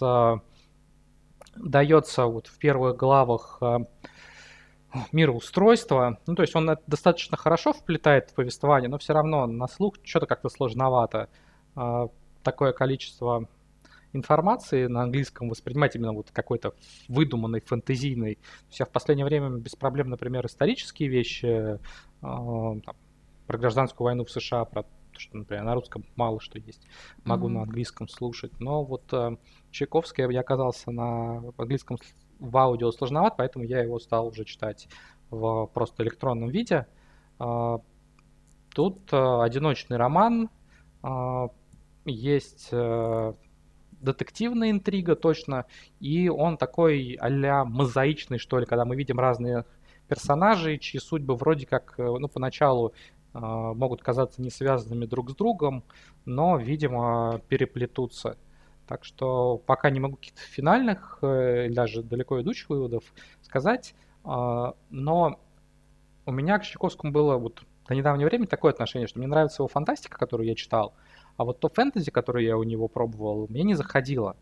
дается 1.55 2.25
вот 2.25 2.47
в 2.47 2.57
первых 2.57 2.97
главах 2.97 3.57
э, 3.61 3.79
мироустройства. 5.11 6.19
Ну, 6.27 6.35
то 6.35 6.41
есть 6.41 6.55
он 6.55 6.77
достаточно 6.87 7.37
хорошо 7.37 7.73
вплетает 7.73 8.29
в 8.29 8.35
повествование, 8.35 8.89
но 8.89 8.97
все 8.97 9.13
равно 9.13 9.45
на 9.47 9.67
слух 9.67 9.95
что-то 10.03 10.25
как-то 10.25 10.49
сложновато. 10.49 11.29
Э, 11.75 12.07
такое 12.43 12.73
количество 12.73 13.47
информации 14.13 14.87
на 14.87 15.03
английском 15.03 15.49
воспринимать 15.49 15.95
именно 15.95 16.13
вот 16.13 16.31
какой-то 16.31 16.73
выдуманный, 17.07 17.61
фэнтезийный. 17.61 18.35
То 18.35 18.67
есть 18.69 18.79
я 18.79 18.85
в 18.85 18.89
последнее 18.89 19.25
время 19.25 19.49
без 19.49 19.75
проблем, 19.75 20.09
например, 20.09 20.45
исторические 20.45 21.09
вещи, 21.09 21.45
э, 21.45 21.77
там, 22.21 22.95
про 23.47 23.57
гражданскую 23.57 24.05
войну 24.05 24.25
в 24.25 24.31
США, 24.31 24.65
про 24.65 24.85
что, 25.17 25.37
например, 25.37 25.63
на 25.63 25.75
русском 25.75 26.05
мало 26.15 26.39
что 26.39 26.57
есть. 26.59 26.81
Могу 27.25 27.47
mm-hmm. 27.47 27.51
на 27.51 27.61
английском 27.63 28.07
слушать. 28.07 28.59
Но 28.59 28.83
вот 28.83 29.11
э, 29.11 29.37
Чайковский 29.71 30.31
я 30.31 30.39
оказался 30.39 30.91
на 30.91 31.43
английском 31.57 31.97
в 32.39 32.57
аудио 32.57 32.91
сложноват, 32.91 33.35
поэтому 33.37 33.65
я 33.65 33.81
его 33.81 33.99
стал 33.99 34.27
уже 34.27 34.45
читать 34.45 34.87
в 35.29 35.67
просто 35.73 36.03
электронном 36.03 36.49
виде. 36.49 36.87
Э, 37.39 37.77
тут 38.73 39.13
э, 39.13 39.41
одиночный 39.41 39.97
роман, 39.97 40.49
э, 41.03 41.47
есть 42.05 42.69
э, 42.71 43.33
детективная 44.01 44.71
интрига 44.71 45.15
точно, 45.15 45.65
и 45.99 46.29
он 46.29 46.57
такой 46.57 47.17
а 47.19 47.65
мозаичный, 47.65 48.37
что 48.37 48.59
ли, 48.59 48.65
когда 48.65 48.85
мы 48.85 48.95
видим 48.95 49.19
разные 49.19 49.65
персонажей, 50.07 50.79
чьи 50.79 50.99
судьбы 50.99 51.35
вроде 51.35 51.65
как, 51.65 51.95
э, 51.97 52.03
ну, 52.03 52.27
поначалу 52.27 52.93
а, 53.31 53.73
могут 53.73 54.01
казаться 54.01 54.41
не 54.41 54.49
связанными 54.49 55.05
друг 55.05 55.29
с 55.29 55.35
другом, 55.35 55.83
но, 56.25 56.57
видимо, 56.57 57.41
переплетутся. 57.47 58.37
Так 58.89 59.05
что 59.05 59.61
пока 59.67 59.91
не 59.91 59.99
могу 59.99 60.15
каких-то 60.15 60.41
финальных, 60.41 61.19
э, 61.21 61.69
даже 61.69 62.01
далеко 62.01 62.41
идущих 62.41 62.71
выводов 62.71 63.03
сказать, 63.43 63.93
а, 64.23 64.73
но 64.89 65.39
у 66.25 66.31
меня 66.31 66.57
к 66.57 66.63
Чайковскому 66.63 67.13
было 67.13 67.37
вот 67.37 67.61
до 67.87 67.93
недавнего 67.93 68.27
времени 68.27 68.47
такое 68.47 68.71
отношение, 68.71 69.07
что 69.07 69.19
мне 69.19 69.27
нравится 69.27 69.61
его 69.61 69.67
фантастика, 69.67 70.17
которую 70.17 70.47
я 70.47 70.55
читал, 70.55 70.95
а 71.37 71.43
вот 71.43 71.59
то 71.59 71.69
фэнтези, 71.69 72.09
которое 72.09 72.43
я 72.43 72.57
у 72.57 72.63
него 72.63 72.87
пробовал, 72.87 73.45
мне 73.47 73.61
не 73.61 73.75
заходило 73.75 74.35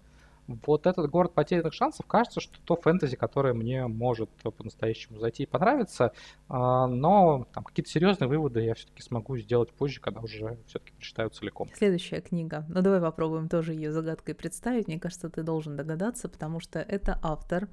вот 0.48 0.88
этот 0.88 1.10
город 1.10 1.34
потерянных 1.34 1.74
шансов 1.74 2.06
кажется, 2.06 2.40
что 2.40 2.58
то 2.64 2.76
фэнтези, 2.76 3.16
которое 3.16 3.54
мне 3.54 3.88
может 3.88 4.30
по-настоящему 4.30 5.20
зайти 5.20 5.44
и 5.44 5.46
понравиться, 5.46 6.14
а, 6.48 6.88
но 6.88 7.48
там 7.54 7.64
какие-то 7.64 7.90
серьезные 7.90 8.28
выводы 8.28 8.62
я 8.62 8.76
все-таки 8.76 9.02
смогу 9.02 9.38
сделать 9.38 9.72
позже, 9.72 10.00
когда 10.00 10.22
уже 10.22 10.58
все-таки 10.68 10.94
прочитаю 10.94 11.30
целиком. 11.30 11.70
Следующая 11.74 12.22
книга. 12.22 12.66
Ну 12.70 12.82
давай 12.82 13.02
попробуем 13.02 13.50
тоже 13.50 13.74
ее 13.74 13.92
загадкой 13.92 14.36
представить. 14.36 14.88
Мне 14.88 15.00
кажется, 15.00 15.30
ты 15.30 15.44
должен 15.44 15.76
догадаться, 15.76 16.30
потому 16.30 16.60
что 16.60 16.80
это 16.80 17.20
автор 17.22 17.68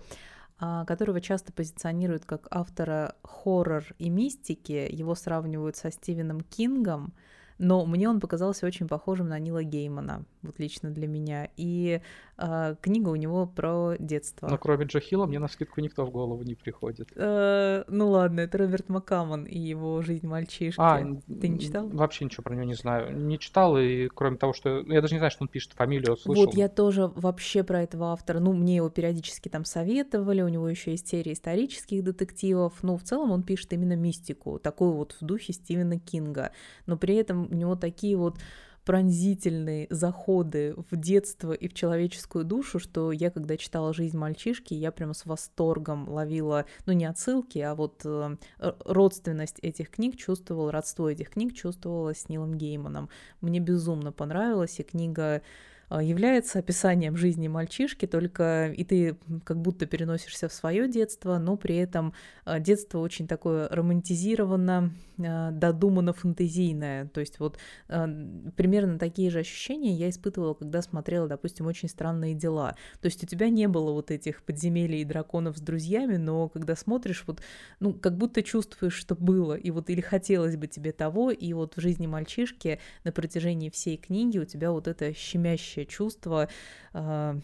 а, 0.57 0.85
которого 0.85 1.21
часто 1.21 1.53
позиционируют 1.53 2.25
как 2.25 2.47
автора 2.51 3.17
хоррор 3.23 3.85
и 3.99 4.09
мистики. 4.09 4.87
Его 4.89 5.15
сравнивают 5.15 5.77
со 5.77 5.91
Стивеном 5.91 6.43
Кингом. 6.43 7.13
Но 7.59 7.85
мне 7.87 8.09
он 8.09 8.21
показался 8.21 8.67
очень 8.67 8.89
похожим 8.89 9.29
на 9.29 9.39
Нила 9.39 9.63
Геймана, 9.63 10.25
вот 10.43 10.59
лично 10.59 10.91
для 10.91 11.07
меня. 11.07 11.49
И 11.57 12.01
э, 12.37 12.77
книга 12.81 13.09
у 13.11 13.17
него 13.17 13.47
про 13.47 13.95
детство. 13.99 14.49
Но 14.49 14.59
кроме 14.59 14.87
Джо 14.87 15.01
Хилла 15.01 15.27
мне 15.27 15.39
на 15.39 15.49
скидку 15.49 15.81
никто 15.81 16.05
в 16.05 16.11
голову 16.11 16.43
не 16.43 16.55
приходит. 16.55 17.11
Э, 17.15 17.85
ну 17.89 18.11
ладно, 18.11 18.41
это 18.41 18.59
Роберт 18.59 18.89
Маккамон 18.89 19.45
и 19.45 19.59
его 19.59 20.03
«Жизнь 20.03 20.27
мальчишки». 20.27 20.81
А, 20.81 20.99
Ты 21.27 21.49
не 21.49 21.61
читал? 21.61 21.89
Вообще 21.89 22.25
ничего 22.25 22.43
про 22.43 22.55
него 22.55 22.65
не 22.65 22.75
знаю. 22.75 23.17
Не 23.17 23.39
читал, 23.39 23.79
и 23.79 24.09
кроме 24.09 24.37
того, 24.37 24.53
что... 24.53 24.81
Я 24.81 25.01
даже 25.01 25.15
не 25.15 25.19
знаю, 25.19 25.31
что 25.31 25.45
он 25.45 25.49
пишет 25.49 25.73
фамилию, 25.73 26.17
слышал. 26.17 26.47
Вот, 26.47 26.55
я 26.55 26.69
тоже 26.69 27.07
вообще 27.15 27.63
про 27.63 27.83
этого 27.83 28.13
автора. 28.13 28.41
Ну, 28.41 28.53
мне 28.53 28.77
его 28.77 28.91
периодически 28.91 29.49
там 29.49 29.65
советовали, 29.65 30.43
у 30.43 30.49
него 30.49 30.69
еще 30.69 30.91
есть 30.91 31.09
серия 31.09 31.33
исторических 31.33 32.03
детективов. 32.03 32.83
Ну, 32.83 32.97
в 32.97 33.03
целом 33.03 33.31
он 33.31 33.43
пишет 33.43 33.73
именно 33.73 33.97
мистику, 33.97 34.59
такую 34.59 34.93
вот 34.93 35.17
в 35.21 35.25
духе 35.25 35.53
Стивена 35.53 35.99
Кинга. 35.99 36.51
Но 36.87 36.97
при 36.97 37.15
этом 37.15 37.44
у 37.51 37.55
него 37.55 37.77
такие 37.77 38.17
вот 38.17 38.39
пронзительные 38.85 39.87
заходы 39.91 40.75
в 40.91 40.97
детство 40.97 41.53
и 41.53 41.69
в 41.69 41.75
человеческую 41.75 42.45
душу, 42.45 42.79
что 42.79 43.13
я, 43.13 43.31
когда 43.31 43.57
читала 43.57 43.95
«Жизнь 43.95 44.17
мальчишки», 44.17 44.75
я 44.75 44.93
прямо 44.93 45.15
с 45.15 45.25
восторгом 45.25 46.09
ловила, 46.09 46.67
ну, 46.87 46.93
не 46.93 47.07
отсылки, 47.07 47.59
а 47.59 47.75
вот 47.75 48.03
э, 48.05 48.37
родственность 48.59 49.59
этих 49.63 49.91
книг 49.91 50.17
чувствовала, 50.17 50.71
родство 50.71 51.09
этих 51.09 51.31
книг 51.31 51.55
чувствовала 51.55 52.15
с 52.15 52.29
Нилом 52.29 52.57
Гейманом. 52.57 53.09
Мне 53.41 53.59
безумно 53.59 54.13
понравилась, 54.13 54.79
и 54.81 54.83
книга 54.83 55.43
является 55.91 56.59
описанием 56.59 57.17
жизни 57.17 57.49
мальчишки, 57.49 58.07
только 58.07 58.73
и 58.77 58.85
ты 58.85 59.17
как 59.45 59.61
будто 59.61 59.87
переносишься 59.87 60.49
в 60.49 60.53
свое 60.53 60.89
детство, 60.89 61.39
но 61.39 61.57
при 61.57 61.77
этом 61.77 62.15
а, 62.45 62.59
детство 62.59 62.99
очень 62.99 63.27
такое 63.27 63.69
романтизировано, 63.69 64.93
а, 65.19 65.51
додумано 65.51 66.13
фантазийное. 66.13 67.07
То 67.07 67.21
есть 67.21 67.39
вот 67.39 67.59
примерно 67.87 68.99
такие 68.99 69.31
же 69.31 69.41
ощущения 69.41 69.95
я 69.95 70.09
испытывала, 70.11 70.55
когда 70.55 70.83
смотрела, 70.83 71.29
допустим, 71.29 71.67
«Очень 71.67 71.89
странные 71.89 72.35
дела». 72.35 72.77
То 73.01 73.07
есть 73.07 73.23
у 73.23 73.27
тебя 73.27 73.49
не 73.49 73.69
было 73.69 73.93
вот 73.93 74.11
этих 74.11 74.43
подземелий 74.43 75.03
и 75.03 75.05
драконов 75.05 75.59
с 75.59 75.61
друзьями, 75.61 76.17
но 76.17 76.49
когда 76.49 76.77
смотришь, 76.77 77.25
вот, 77.27 77.41
ну, 77.81 77.93
как 77.93 78.17
будто 78.17 78.43
чувствуешь, 78.43 78.95
что 78.95 79.15
было, 79.15 79.55
и 79.55 79.71
вот 79.71 79.91
или 79.91 80.01
хотелось 80.01 80.57
бы 80.57 80.67
тебе 80.67 80.93
того, 80.93 81.31
и 81.31 81.53
вот 81.53 81.77
в 81.77 81.81
жизни 81.81 82.07
мальчишки 82.07 82.81
на 83.05 83.13
протяжении 83.13 83.71
всей 83.71 83.97
книги 83.97 84.39
у 84.39 84.45
тебя 84.45 84.73
вот 84.73 84.89
это 84.89 85.13
щемящее 85.15 85.74
настоящее 85.75 85.87
чувство 85.87 86.49
э, 86.93 87.35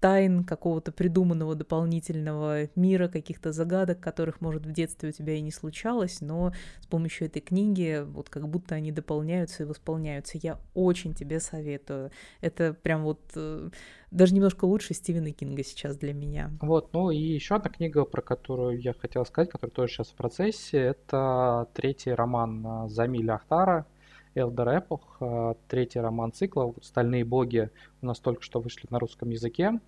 тайн 0.00 0.44
какого-то 0.44 0.92
придуманного 0.92 1.56
дополнительного 1.56 2.68
мира, 2.76 3.08
каких-то 3.08 3.52
загадок, 3.52 3.98
которых, 3.98 4.40
может, 4.40 4.64
в 4.64 4.72
детстве 4.72 5.08
у 5.08 5.12
тебя 5.12 5.34
и 5.34 5.40
не 5.40 5.50
случалось, 5.50 6.20
но 6.20 6.52
с 6.80 6.86
помощью 6.86 7.26
этой 7.26 7.40
книги 7.40 8.04
вот 8.06 8.28
как 8.28 8.48
будто 8.48 8.76
они 8.76 8.92
дополняются 8.92 9.64
и 9.64 9.66
восполняются. 9.66 10.38
Я 10.40 10.58
очень 10.74 11.14
тебе 11.14 11.40
советую. 11.40 12.12
Это 12.40 12.74
прям 12.74 13.02
вот 13.02 13.20
э, 13.34 13.70
даже 14.12 14.34
немножко 14.34 14.66
лучше 14.66 14.94
Стивена 14.94 15.32
Кинга 15.32 15.64
сейчас 15.64 15.96
для 15.96 16.14
меня. 16.14 16.50
Вот, 16.60 16.92
ну 16.92 17.10
и 17.10 17.18
еще 17.18 17.56
одна 17.56 17.70
книга, 17.70 18.04
про 18.04 18.22
которую 18.22 18.80
я 18.80 18.92
хотел 18.92 19.26
сказать, 19.26 19.50
которая 19.50 19.74
тоже 19.74 19.94
сейчас 19.94 20.08
в 20.08 20.14
процессе, 20.14 20.78
это 20.78 21.66
третий 21.74 22.12
роман 22.12 22.88
Замиля 22.88 23.34
Ахтара– 23.34 23.84
Elder 24.38 24.80
Epoch, 24.80 25.00
э, 25.20 25.54
третий 25.68 26.00
роман 26.00 26.32
цикла 26.32 26.72
«Стальные 26.80 27.24
боги» 27.24 27.70
у 28.02 28.06
нас 28.06 28.20
только 28.20 28.42
что 28.42 28.60
вышли 28.60 28.86
на 28.90 28.98
русском 28.98 29.30
языке. 29.30 29.80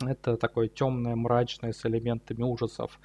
Это 0.00 0.36
такое 0.36 0.68
темное, 0.68 1.14
мрачное, 1.14 1.72
с 1.72 1.84
элементами 1.84 2.42
ужасов. 2.42 2.98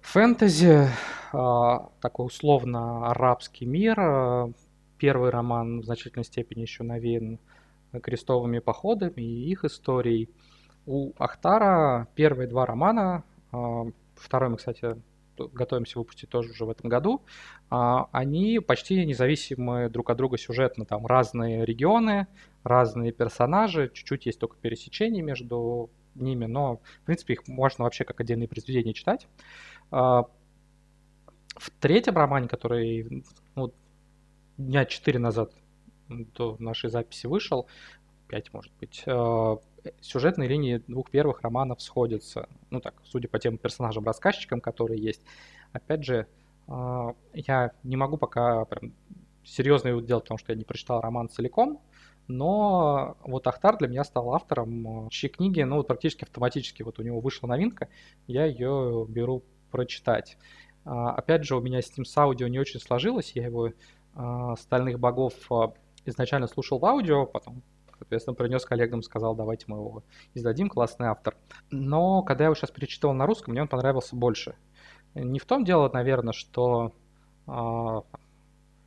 Фэнтези, 0.00 0.88
э, 1.32 1.78
такой 2.00 2.26
условно 2.26 3.10
арабский 3.10 3.66
мир. 3.66 4.00
Э, 4.00 4.52
первый 4.96 5.30
роман 5.30 5.80
в 5.80 5.84
значительной 5.84 6.24
степени 6.24 6.62
еще 6.62 6.82
навеян 6.82 7.38
крестовыми 8.02 8.60
походами 8.60 9.20
и 9.20 9.50
их 9.50 9.64
историей. 9.64 10.30
У 10.86 11.12
Ахтара 11.18 12.08
первые 12.14 12.48
два 12.48 12.64
романа, 12.64 13.24
второй 14.14 14.48
мы, 14.48 14.56
кстати, 14.56 14.96
готовимся 15.48 15.98
выпустить 15.98 16.28
тоже 16.28 16.50
уже 16.50 16.64
в 16.64 16.70
этом 16.70 16.88
году, 16.88 17.22
а, 17.68 18.08
они 18.12 18.60
почти 18.60 19.04
независимы 19.04 19.88
друг 19.88 20.10
от 20.10 20.16
друга 20.16 20.38
сюжетно. 20.38 20.84
Там 20.84 21.06
разные 21.06 21.64
регионы, 21.64 22.26
разные 22.64 23.12
персонажи, 23.12 23.90
чуть-чуть 23.92 24.26
есть 24.26 24.38
только 24.38 24.56
пересечение 24.56 25.22
между 25.22 25.90
ними, 26.14 26.46
но, 26.46 26.76
в 27.02 27.06
принципе, 27.06 27.34
их 27.34 27.48
можно 27.48 27.84
вообще 27.84 28.04
как 28.04 28.20
отдельные 28.20 28.48
произведения 28.48 28.92
читать. 28.92 29.26
А, 29.90 30.24
в 31.56 31.70
третьем 31.80 32.16
романе, 32.16 32.48
который 32.48 33.24
ну, 33.54 33.72
дня 34.56 34.84
четыре 34.84 35.18
назад 35.18 35.52
до 36.08 36.56
нашей 36.58 36.90
записи 36.90 37.26
вышел, 37.26 37.66
пять, 38.28 38.52
может 38.52 38.72
быть, 38.80 39.02
а, 39.06 39.58
сюжетные 40.00 40.48
линии 40.48 40.82
двух 40.86 41.10
первых 41.10 41.42
романов 41.42 41.82
сходятся. 41.82 42.48
Ну 42.70 42.80
так, 42.80 42.94
судя 43.04 43.28
по 43.28 43.38
тем 43.38 43.58
персонажам-рассказчикам, 43.58 44.60
которые 44.60 45.02
есть. 45.02 45.22
Опять 45.72 46.04
же, 46.04 46.26
а, 46.66 47.14
я 47.32 47.72
не 47.82 47.96
могу 47.96 48.16
пока 48.16 48.64
прям 48.64 48.92
серьезно 49.44 49.88
его 49.88 50.00
делать, 50.00 50.24
потому 50.24 50.38
что 50.38 50.52
я 50.52 50.58
не 50.58 50.64
прочитал 50.64 51.00
роман 51.00 51.28
целиком, 51.28 51.80
но 52.28 53.16
вот 53.24 53.46
Ахтар 53.46 53.76
для 53.78 53.88
меня 53.88 54.04
стал 54.04 54.32
автором, 54.34 55.08
чьи 55.10 55.28
книги, 55.28 55.62
ну, 55.62 55.82
практически 55.82 56.24
автоматически, 56.24 56.82
вот 56.82 56.98
у 56.98 57.02
него 57.02 57.20
вышла 57.20 57.46
новинка, 57.46 57.88
я 58.26 58.44
ее 58.44 59.06
беру 59.08 59.42
прочитать. 59.70 60.36
А, 60.84 61.12
опять 61.12 61.44
же, 61.44 61.56
у 61.56 61.60
меня 61.60 61.80
ним 61.96 62.04
с 62.04 62.16
аудио 62.16 62.46
не 62.48 62.58
очень 62.58 62.80
сложилось, 62.80 63.32
я 63.34 63.46
его 63.46 63.70
а, 64.14 64.56
«Стальных 64.56 64.98
богов» 64.98 65.34
изначально 66.06 66.46
слушал 66.46 66.78
в 66.78 66.84
аудио, 66.84 67.26
потом 67.26 67.62
Соответственно, 68.00 68.34
принес 68.34 68.64
коллегам, 68.64 69.02
сказал, 69.02 69.34
давайте 69.34 69.66
мы 69.68 69.76
его 69.76 70.02
издадим, 70.32 70.70
классный 70.70 71.08
автор. 71.08 71.36
Но 71.70 72.22
когда 72.22 72.44
я 72.44 72.46
его 72.46 72.54
сейчас 72.54 72.70
перечитал 72.70 73.12
на 73.12 73.26
русском, 73.26 73.52
мне 73.52 73.60
он 73.60 73.68
понравился 73.68 74.16
больше. 74.16 74.54
Не 75.14 75.38
в 75.38 75.44
том 75.44 75.66
дело, 75.66 75.90
наверное, 75.92 76.32
что 76.32 76.94
э, 77.46 78.00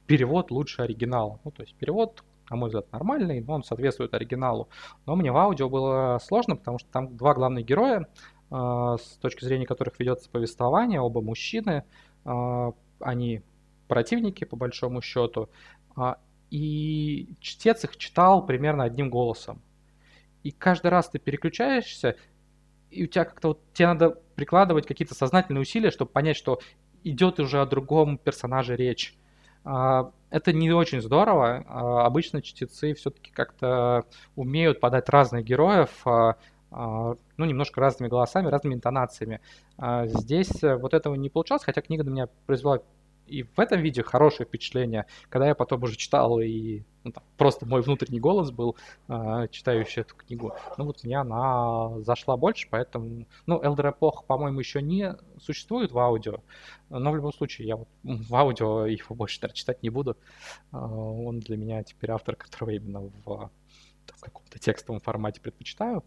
перевод 0.07 0.49
лучше 0.49 0.81
оригинала. 0.81 1.39
Ну, 1.43 1.51
то 1.51 1.61
есть 1.61 1.75
перевод, 1.75 2.23
на 2.49 2.55
мой 2.55 2.69
взгляд, 2.69 2.91
нормальный, 2.91 3.39
но 3.41 3.53
он 3.53 3.63
соответствует 3.63 4.15
оригиналу. 4.15 4.67
Но 5.05 5.15
мне 5.15 5.31
в 5.31 5.37
аудио 5.37 5.69
было 5.69 6.19
сложно, 6.23 6.55
потому 6.55 6.79
что 6.79 6.89
там 6.89 7.15
два 7.15 7.35
главных 7.35 7.65
героя, 7.65 8.07
э, 8.49 8.55
с 8.99 9.17
точки 9.21 9.45
зрения 9.45 9.67
которых 9.67 9.99
ведется 9.99 10.27
повествование, 10.27 10.99
оба 10.99 11.21
мужчины, 11.21 11.83
э, 12.25 12.71
они 12.99 13.43
противники, 13.87 14.43
по 14.43 14.55
большому 14.55 15.03
счету, 15.03 15.49
и 16.53 17.35
чтец 17.39 17.83
их 17.83 17.97
читал 17.97 18.45
примерно 18.45 18.83
одним 18.83 19.09
голосом. 19.09 19.59
И 20.43 20.51
каждый 20.51 20.91
раз 20.91 21.09
ты 21.09 21.17
переключаешься, 21.17 22.15
и 22.91 23.05
у 23.05 23.07
тебя 23.07 23.25
как-то 23.25 23.47
вот 23.49 23.61
тебе 23.73 23.87
надо 23.87 24.11
прикладывать 24.35 24.85
какие-то 24.85 25.15
сознательные 25.15 25.63
усилия, 25.63 25.89
чтобы 25.89 26.11
понять, 26.11 26.37
что 26.37 26.59
идет 27.03 27.39
уже 27.39 27.59
о 27.59 27.65
другом 27.65 28.19
персонаже 28.19 28.75
речь. 28.75 29.17
А, 29.63 30.11
это 30.29 30.53
не 30.53 30.71
очень 30.71 31.01
здорово. 31.01 31.65
А, 31.67 32.05
обычно 32.05 32.43
чтецы 32.43 32.93
все-таки 32.93 33.31
как-то 33.31 34.05
умеют 34.35 34.79
подать 34.79 35.09
разных 35.09 35.43
героев, 35.43 35.89
а, 36.05 36.35
ну, 36.69 37.45
немножко 37.45 37.81
разными 37.81 38.09
голосами, 38.09 38.47
разными 38.47 38.75
интонациями. 38.75 39.41
Здесь 40.05 40.61
вот 40.61 40.93
этого 40.95 41.13
не 41.13 41.29
получалось, 41.29 41.63
хотя 41.63 41.81
книга 41.81 42.03
на 42.03 42.09
меня 42.09 42.27
произвела 42.47 42.79
и 43.27 43.43
в 43.43 43.59
этом 43.59 43.81
видео 43.81 44.03
хорошее 44.03 44.45
впечатление, 44.47 45.05
когда 45.29 45.47
я 45.47 45.55
потом 45.55 45.83
уже 45.83 45.95
читал 45.95 46.39
и 46.39 46.83
ну, 47.03 47.11
там, 47.11 47.23
просто 47.37 47.65
мой 47.65 47.81
внутренний 47.81 48.19
голос 48.19 48.51
был, 48.51 48.77
э, 49.07 49.47
читающий 49.51 50.01
эту 50.01 50.15
книгу. 50.15 50.53
Ну 50.77 50.85
вот 50.85 51.03
мне 51.03 51.17
она 51.17 51.99
зашла 52.01 52.37
больше, 52.37 52.67
поэтому... 52.69 53.25
Ну, 53.45 53.61
Elder 53.61 53.93
Epoch, 53.93 54.25
по-моему, 54.25 54.59
еще 54.59 54.81
не 54.81 55.15
существует 55.39 55.91
в 55.91 55.99
аудио, 55.99 56.39
но 56.89 57.11
в 57.11 57.15
любом 57.15 57.33
случае 57.33 57.67
я 57.67 57.75
вот 57.75 57.87
в 58.03 58.35
аудио 58.35 58.85
его 58.85 59.15
больше 59.15 59.39
наверное, 59.41 59.55
читать 59.55 59.83
не 59.83 59.89
буду. 59.89 60.17
Э, 60.71 60.77
он 60.77 61.39
для 61.39 61.57
меня 61.57 61.83
теперь 61.83 62.11
автор, 62.11 62.35
которого 62.35 62.71
именно 62.71 63.01
в, 63.01 63.49
в 64.05 64.21
каком-то 64.21 64.59
текстовом 64.59 64.99
формате 64.99 65.41
предпочитаю. 65.41 66.03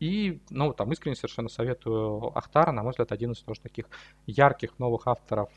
И, 0.00 0.40
ну, 0.50 0.72
там 0.72 0.92
искренне 0.92 1.16
совершенно 1.16 1.48
советую 1.48 2.36
Ахтара, 2.36 2.72
на 2.72 2.82
мой 2.82 2.90
взгляд, 2.90 3.12
один 3.12 3.32
из 3.32 3.38
тоже 3.40 3.60
таких 3.60 3.86
ярких 4.26 4.78
новых 4.78 5.06
авторов 5.06 5.50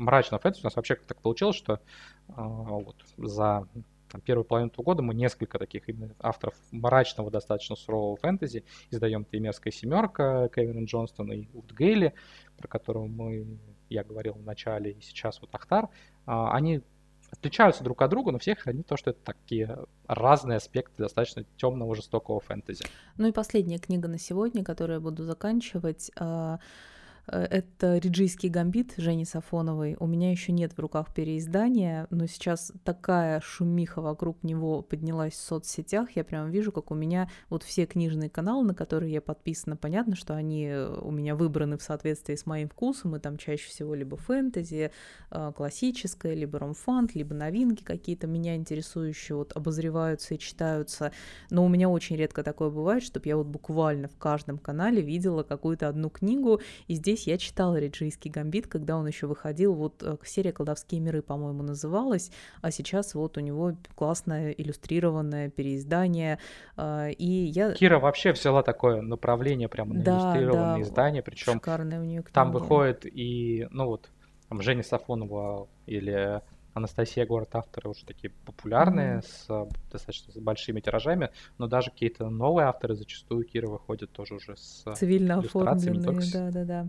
мрачного 0.00 0.40
фэнтези. 0.40 0.62
У 0.62 0.66
нас 0.66 0.76
вообще 0.76 0.96
так 0.96 1.20
получилось, 1.20 1.56
что 1.56 1.74
э, 1.74 1.78
вот 2.36 2.96
за 3.16 3.68
там, 4.10 4.20
первую 4.20 4.44
половину 4.44 4.72
года 4.76 5.02
мы 5.02 5.14
несколько 5.14 5.58
таких 5.58 5.88
именно 5.88 6.14
авторов 6.18 6.54
мрачного, 6.72 7.30
достаточно 7.30 7.76
сурового 7.76 8.16
фэнтези 8.16 8.64
издаем. 8.90 9.26
«Мерзкая 9.30 9.72
семерка» 9.72 10.48
Кевина 10.48 10.84
Джонстона 10.84 11.32
и 11.32 11.48
Уд 11.54 11.72
Гейли, 11.72 12.14
про 12.56 12.66
которого 12.66 13.06
мы, 13.06 13.58
я 13.88 14.02
говорил 14.02 14.34
в 14.34 14.42
начале, 14.42 14.92
и 14.92 15.00
сейчас 15.00 15.40
вот 15.40 15.54
Ахтар. 15.54 15.84
Э, 16.26 16.48
они 16.50 16.82
отличаются 17.30 17.84
друг 17.84 18.02
от 18.02 18.10
друга, 18.10 18.32
но 18.32 18.38
всех 18.38 18.58
хранит 18.58 18.86
то, 18.86 18.96
что 18.96 19.10
это 19.10 19.20
такие 19.22 19.78
разные 20.08 20.56
аспекты 20.56 20.94
достаточно 21.02 21.44
темного, 21.56 21.94
жестокого 21.94 22.40
фэнтези. 22.40 22.84
Ну 23.18 23.28
и 23.28 23.32
последняя 23.32 23.78
книга 23.78 24.08
на 24.08 24.18
сегодня, 24.18 24.64
которую 24.64 24.96
я 24.96 25.00
буду 25.00 25.22
заканчивать. 25.22 26.10
Э, 27.26 27.42
это 27.42 27.98
«Риджийский 27.98 28.48
гамбит» 28.48 28.94
Жени 28.96 29.24
Сафоновой. 29.24 29.96
У 29.98 30.06
меня 30.06 30.30
еще 30.30 30.52
нет 30.52 30.72
в 30.72 30.78
руках 30.78 31.14
переиздания, 31.14 32.06
но 32.10 32.26
сейчас 32.26 32.72
такая 32.84 33.40
шумиха 33.40 34.00
вокруг 34.00 34.42
него 34.42 34.82
поднялась 34.82 35.34
в 35.34 35.40
соцсетях. 35.40 36.10
Я 36.16 36.24
прям 36.24 36.50
вижу, 36.50 36.72
как 36.72 36.90
у 36.90 36.94
меня 36.94 37.28
вот 37.48 37.62
все 37.62 37.86
книжные 37.86 38.30
каналы, 38.30 38.64
на 38.66 38.74
которые 38.74 39.12
я 39.12 39.20
подписана, 39.20 39.76
понятно, 39.76 40.16
что 40.16 40.34
они 40.34 40.66
э, 40.66 40.98
у 41.00 41.10
меня 41.10 41.34
выбраны 41.34 41.78
в 41.78 41.82
соответствии 41.82 42.34
с 42.34 42.46
моим 42.46 42.68
вкусом, 42.68 43.16
и 43.16 43.20
там 43.20 43.36
чаще 43.36 43.68
всего 43.68 43.94
либо 43.94 44.16
фэнтези, 44.16 44.90
э, 45.30 45.52
классическое, 45.56 46.34
либо 46.34 46.58
ромфант, 46.58 47.14
либо 47.14 47.34
новинки 47.34 47.82
какие-то 47.82 48.26
меня 48.26 48.56
интересующие 48.56 49.36
вот 49.36 49.56
обозреваются 49.56 50.34
и 50.34 50.38
читаются. 50.38 51.12
Но 51.50 51.64
у 51.64 51.68
меня 51.68 51.88
очень 51.88 52.16
редко 52.16 52.42
такое 52.42 52.70
бывает, 52.70 53.02
чтобы 53.02 53.28
я 53.28 53.36
вот 53.36 53.46
буквально 53.46 54.08
в 54.08 54.16
каждом 54.16 54.58
канале 54.58 55.00
видела 55.02 55.42
какую-то 55.42 55.88
одну 55.88 56.10
книгу, 56.10 56.60
и 56.88 56.94
здесь 56.94 57.19
здесь 57.20 57.26
я 57.26 57.38
читала 57.38 57.78
«Риджийский 57.78 58.30
гамбит», 58.30 58.66
когда 58.66 58.96
он 58.96 59.06
еще 59.06 59.26
выходил, 59.26 59.74
вот 59.74 60.02
э, 60.02 60.16
серия 60.24 60.52
«Колдовские 60.52 61.00
миры», 61.00 61.22
по-моему, 61.22 61.62
называлась, 61.62 62.30
а 62.62 62.70
сейчас 62.70 63.14
вот 63.14 63.36
у 63.36 63.40
него 63.40 63.74
классное 63.94 64.52
иллюстрированное 64.52 65.50
переиздание, 65.50 66.38
а, 66.76 67.08
и 67.08 67.26
я... 67.26 67.72
Кира 67.72 67.98
вообще 67.98 68.32
взяла 68.32 68.62
такое 68.62 69.02
направление 69.02 69.68
прямо 69.68 69.94
на 69.94 70.02
да, 70.02 70.12
иллюстрированное 70.12 70.76
да, 70.76 70.82
издание, 70.82 71.22
причем 71.22 71.60
у 71.64 72.04
нее 72.04 72.22
там 72.32 72.52
выходит 72.52 73.04
и, 73.04 73.66
ну 73.70 73.86
вот, 73.86 74.08
там 74.48 74.62
Женя 74.62 74.82
Сафонова 74.82 75.68
или 75.86 76.40
Анастасия 76.80 77.26
Город 77.26 77.54
авторы 77.54 77.90
уже 77.90 78.04
такие 78.04 78.32
популярные, 78.44 79.18
mm-hmm. 79.18 79.22
с 79.22 79.68
достаточно 79.92 80.32
с 80.32 80.36
большими 80.36 80.80
тиражами, 80.80 81.30
но 81.58 81.66
даже 81.66 81.90
какие-то 81.90 82.28
новые 82.28 82.66
авторы 82.66 82.94
зачастую 82.94 83.44
Кира 83.44 83.68
выходят 83.68 84.10
тоже 84.10 84.34
уже 84.34 84.56
с 84.56 84.84
цивильно 84.96 85.38
оформленные, 85.38 86.20
да-да-да. 86.32 86.88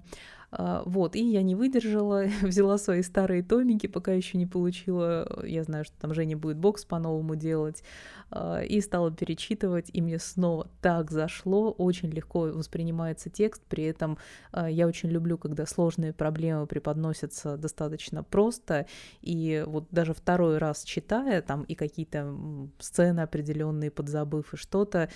А, 0.51 0.83
вот, 0.85 1.15
и 1.15 1.23
я 1.23 1.43
не 1.43 1.55
выдержала, 1.55 2.25
взяла 2.41 2.77
свои 2.77 3.01
старые 3.01 3.41
томики, 3.41 3.87
пока 3.87 4.11
еще 4.11 4.37
не 4.37 4.45
получила, 4.45 5.43
я 5.45 5.63
знаю, 5.63 5.85
что 5.85 5.95
там 5.99 6.13
Женя 6.13 6.37
будет 6.37 6.57
бокс 6.57 6.83
по-новому 6.83 7.35
делать, 7.35 7.83
а, 8.29 8.61
и 8.61 8.81
стала 8.81 9.11
перечитывать, 9.11 9.89
и 9.93 10.01
мне 10.01 10.19
снова 10.19 10.69
так 10.81 11.09
зашло, 11.09 11.71
очень 11.71 12.09
легко 12.09 12.41
воспринимается 12.41 13.29
текст, 13.29 13.61
при 13.69 13.85
этом 13.85 14.17
а, 14.51 14.69
я 14.69 14.87
очень 14.87 15.09
люблю, 15.09 15.37
когда 15.37 15.65
сложные 15.65 16.11
проблемы 16.11 16.67
преподносятся 16.67 17.55
достаточно 17.55 18.23
просто, 18.23 18.87
и 19.21 19.63
вот 19.65 19.87
даже 19.91 20.13
второй 20.13 20.57
раз 20.57 20.83
читая, 20.83 21.41
там 21.41 21.63
и 21.63 21.75
какие-то 21.75 22.35
сцены 22.79 23.21
определенные 23.21 23.89
подзабыв 23.89 24.53
и 24.53 24.57
что-то, 24.57 25.09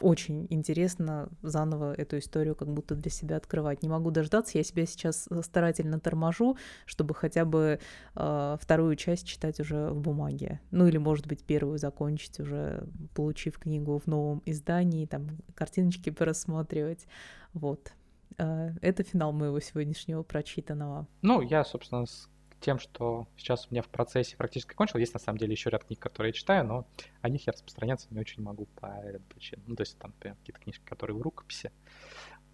очень 0.00 0.46
интересно 0.50 1.28
заново 1.42 1.94
эту 1.94 2.18
историю 2.18 2.54
как 2.54 2.68
будто 2.68 2.94
для 2.94 3.10
себя 3.10 3.36
открывать. 3.46 3.82
Не 3.82 3.88
могу 3.88 4.10
дождаться, 4.10 4.58
я 4.58 4.64
себя 4.64 4.86
сейчас 4.86 5.28
э, 5.30 5.40
старательно 5.42 6.00
торможу, 6.00 6.56
чтобы 6.84 7.14
хотя 7.14 7.44
бы 7.44 7.78
э, 8.14 8.56
вторую 8.60 8.96
часть 8.96 9.26
читать 9.26 9.60
уже 9.60 9.90
в 9.90 10.00
бумаге. 10.00 10.60
Ну 10.72 10.86
или, 10.86 10.98
может 10.98 11.26
быть, 11.26 11.44
первую 11.44 11.78
закончить 11.78 12.40
уже, 12.40 12.86
получив 13.14 13.58
книгу 13.58 13.98
в 13.98 14.06
новом 14.06 14.42
издании, 14.44 15.06
там 15.06 15.38
картиночки 15.54 16.10
порассматривать. 16.10 17.06
Вот. 17.52 17.92
Э, 18.38 18.72
это 18.82 19.04
финал 19.04 19.32
моего 19.32 19.60
сегодняшнего 19.60 20.22
прочитанного. 20.22 21.06
Ну, 21.22 21.40
я, 21.40 21.64
собственно, 21.64 22.06
с 22.06 22.28
тем, 22.60 22.78
что 22.78 23.28
сейчас 23.36 23.66
у 23.66 23.74
меня 23.74 23.82
в 23.82 23.88
процессе 23.88 24.36
практически 24.36 24.74
кончил. 24.74 24.98
Есть 24.98 25.14
на 25.14 25.20
самом 25.20 25.38
деле 25.38 25.52
еще 25.52 25.70
ряд 25.70 25.84
книг, 25.84 26.00
которые 26.00 26.30
я 26.30 26.32
читаю, 26.32 26.64
но 26.64 26.86
о 27.20 27.28
них 27.28 27.46
я 27.46 27.52
распространяться 27.52 28.08
не 28.10 28.18
очень 28.18 28.42
могу 28.42 28.66
по 28.80 29.00
ряду 29.04 29.24
причин. 29.28 29.62
Ну, 29.66 29.76
то 29.76 29.82
есть 29.82 29.98
там 29.98 30.12
какие-то 30.18 30.60
книжки, 30.60 30.82
которые 30.84 31.16
в 31.16 31.22
рукописи. 31.22 31.70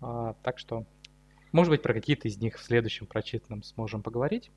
А, 0.02 0.34
так 0.42 0.58
что, 0.58 0.84
может 1.52 1.70
быть, 1.70 1.82
про 1.82 1.94
какие-то 1.94 2.28
из 2.28 2.36
них 2.38 2.58
в 2.58 2.64
следующем 2.64 3.06
прочитанном 3.06 3.62
сможем 3.62 4.02
поговорить. 4.02 4.50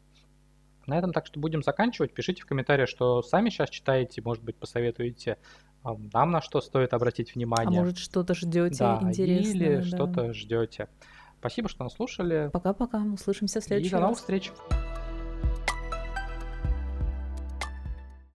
На 0.88 0.98
этом 0.98 1.14
так 1.14 1.26
что 1.26 1.40
будем 1.40 1.64
заканчивать. 1.64 2.14
Пишите 2.14 2.44
в 2.44 2.46
комментариях, 2.46 2.90
что 2.90 3.22
сами 3.22 3.50
сейчас 3.50 3.70
читаете, 3.70 4.22
может 4.22 4.44
быть, 4.44 4.56
посоветуете 4.56 5.38
нам 5.84 6.32
на 6.32 6.42
что 6.42 6.62
стоит 6.62 6.94
обратить 6.94 7.36
внимание. 7.36 7.80
А 7.80 7.84
может, 7.84 7.98
что-то 7.98 8.34
ждете 8.34 8.80
да, 8.80 9.00
интересное. 9.04 9.54
Или 9.54 9.76
да. 9.78 9.84
что-то 9.84 10.34
ждете. 10.34 10.88
Спасибо, 11.40 11.70
что 11.70 11.84
нас 11.84 11.94
слушали. 11.94 12.50
Пока-пока. 12.52 13.04
Услышимся 13.04 13.62
в 13.62 13.64
следующий 13.64 13.90
И 13.90 13.92
до 13.92 14.00
новых 14.00 14.18
встреч. 14.18 14.52